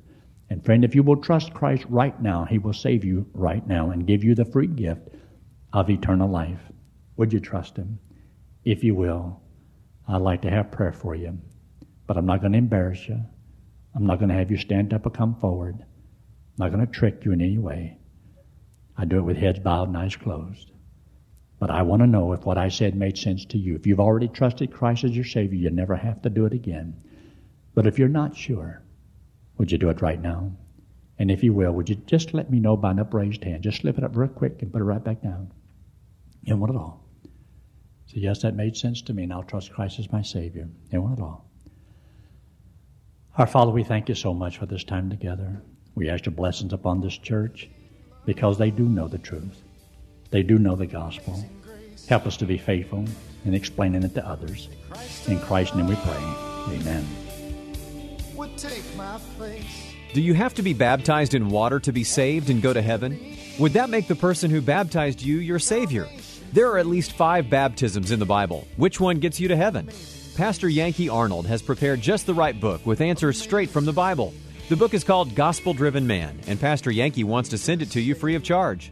And 0.49 0.65
friend, 0.65 0.83
if 0.83 0.95
you 0.95 1.03
will 1.03 1.17
trust 1.17 1.53
Christ 1.53 1.85
right 1.89 2.19
now, 2.21 2.45
He 2.45 2.57
will 2.57 2.73
save 2.73 3.05
you 3.05 3.27
right 3.33 3.65
now 3.65 3.91
and 3.91 4.07
give 4.07 4.23
you 4.23 4.33
the 4.35 4.45
free 4.45 4.67
gift 4.67 5.09
of 5.71 5.89
eternal 5.89 6.29
life. 6.29 6.59
Would 7.17 7.33
you 7.33 7.39
trust 7.39 7.77
Him? 7.77 7.99
If 8.65 8.83
you 8.83 8.95
will, 8.95 9.41
I'd 10.07 10.21
like 10.21 10.41
to 10.41 10.49
have 10.49 10.71
prayer 10.71 10.93
for 10.93 11.13
you. 11.13 11.37
But 12.07 12.17
I'm 12.17 12.25
not 12.25 12.41
going 12.41 12.53
to 12.53 12.57
embarrass 12.57 13.07
you. 13.07 13.19
I'm 13.95 14.07
not 14.07 14.17
going 14.17 14.29
to 14.29 14.35
have 14.35 14.49
you 14.49 14.57
stand 14.57 14.93
up 14.93 15.05
or 15.05 15.11
come 15.11 15.35
forward. 15.35 15.75
I'm 15.79 16.55
not 16.57 16.71
going 16.71 16.85
to 16.85 16.91
trick 16.91 17.25
you 17.25 17.31
in 17.31 17.41
any 17.41 17.57
way. 17.57 17.97
I 18.97 19.05
do 19.05 19.19
it 19.19 19.23
with 19.23 19.37
heads 19.37 19.59
bowed 19.59 19.87
and 19.87 19.97
eyes 19.97 20.15
closed. 20.15 20.71
But 21.59 21.69
I 21.69 21.83
want 21.83 22.01
to 22.01 22.07
know 22.07 22.33
if 22.33 22.45
what 22.45 22.57
I 22.57 22.69
said 22.69 22.95
made 22.95 23.17
sense 23.17 23.45
to 23.45 23.57
you. 23.57 23.75
If 23.75 23.85
you've 23.85 23.99
already 23.99 24.27
trusted 24.27 24.73
Christ 24.73 25.03
as 25.03 25.15
your 25.15 25.25
Savior, 25.25 25.59
you 25.59 25.69
never 25.69 25.95
have 25.95 26.21
to 26.23 26.29
do 26.29 26.45
it 26.45 26.53
again. 26.53 27.03
But 27.75 27.85
if 27.85 27.99
you're 27.99 28.07
not 28.07 28.35
sure, 28.35 28.81
would 29.59 29.71
you 29.71 29.77
do 29.77 29.89
it 29.89 30.01
right 30.01 30.19
now? 30.19 30.51
And 31.19 31.29
if 31.29 31.43
you 31.43 31.53
will, 31.53 31.73
would 31.73 31.89
you 31.89 31.95
just 31.95 32.33
let 32.33 32.49
me 32.49 32.59
know 32.59 32.77
by 32.77 32.91
an 32.91 32.99
upraised 32.99 33.43
hand? 33.43 33.61
Just 33.61 33.81
slip 33.81 33.97
it 33.97 34.03
up 34.05 34.15
real 34.15 34.29
quick 34.29 34.61
and 34.61 34.71
put 34.71 34.81
it 34.81 34.85
right 34.85 35.03
back 35.03 35.21
down. 35.21 35.51
Anyone 36.47 36.69
at 36.69 36.77
all? 36.77 37.05
So, 38.07 38.15
yes, 38.15 38.41
that 38.41 38.55
made 38.55 38.77
sense 38.77 39.01
to 39.03 39.13
me, 39.13 39.23
and 39.23 39.33
I'll 39.33 39.43
trust 39.43 39.73
Christ 39.73 39.99
as 39.99 40.11
my 40.11 40.21
Savior. 40.21 40.69
Anyone 40.91 41.13
at 41.13 41.19
all? 41.19 41.45
Our 43.37 43.45
Father, 43.45 43.71
we 43.71 43.83
thank 43.83 44.09
you 44.09 44.15
so 44.15 44.33
much 44.33 44.57
for 44.57 44.65
this 44.65 44.85
time 44.85 45.09
together. 45.09 45.61
We 45.93 46.09
ask 46.09 46.25
your 46.25 46.33
blessings 46.33 46.73
upon 46.73 47.01
this 47.01 47.17
church 47.17 47.69
because 48.25 48.57
they 48.57 48.71
do 48.71 48.85
know 48.85 49.09
the 49.09 49.17
truth. 49.17 49.61
They 50.31 50.41
do 50.41 50.57
know 50.57 50.75
the 50.75 50.87
gospel. 50.87 51.43
Help 52.07 52.25
us 52.25 52.37
to 52.37 52.45
be 52.45 52.57
faithful 52.57 53.05
in 53.43 53.53
explaining 53.53 54.03
it 54.03 54.15
to 54.15 54.25
others. 54.25 54.69
In 55.27 55.39
Christ's 55.41 55.75
name 55.75 55.87
we 55.87 55.95
pray. 55.95 56.77
Amen. 56.77 57.28
Do 60.13 60.21
you 60.21 60.33
have 60.33 60.53
to 60.55 60.63
be 60.63 60.73
baptized 60.73 61.33
in 61.33 61.49
water 61.49 61.79
to 61.81 61.91
be 61.91 62.03
saved 62.03 62.49
and 62.49 62.61
go 62.61 62.73
to 62.73 62.81
heaven? 62.81 63.37
Would 63.59 63.73
that 63.73 63.89
make 63.89 64.07
the 64.07 64.15
person 64.15 64.49
who 64.49 64.61
baptized 64.61 65.21
you 65.21 65.37
your 65.37 65.59
Savior? 65.59 66.07
There 66.51 66.71
are 66.71 66.77
at 66.77 66.87
least 66.87 67.11
five 67.11 67.49
baptisms 67.49 68.11
in 68.11 68.19
the 68.19 68.25
Bible. 68.25 68.67
Which 68.75 68.99
one 68.99 69.19
gets 69.19 69.39
you 69.39 69.47
to 69.49 69.55
heaven? 69.55 69.89
Pastor 70.35 70.67
Yankee 70.67 71.09
Arnold 71.09 71.45
has 71.47 71.61
prepared 71.61 72.01
just 72.01 72.25
the 72.25 72.33
right 72.33 72.59
book 72.59 72.85
with 72.85 73.01
answers 73.01 73.39
straight 73.39 73.69
from 73.69 73.85
the 73.85 73.93
Bible. 73.93 74.33
The 74.69 74.75
book 74.75 74.93
is 74.93 75.03
called 75.03 75.35
Gospel 75.35 75.73
Driven 75.73 76.07
Man, 76.07 76.39
and 76.47 76.59
Pastor 76.59 76.91
Yankee 76.91 77.23
wants 77.23 77.49
to 77.49 77.57
send 77.57 77.81
it 77.81 77.91
to 77.91 78.01
you 78.01 78.15
free 78.15 78.35
of 78.35 78.43
charge. 78.43 78.91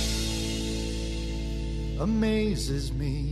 amazes 2.01 2.91
me. 2.91 3.30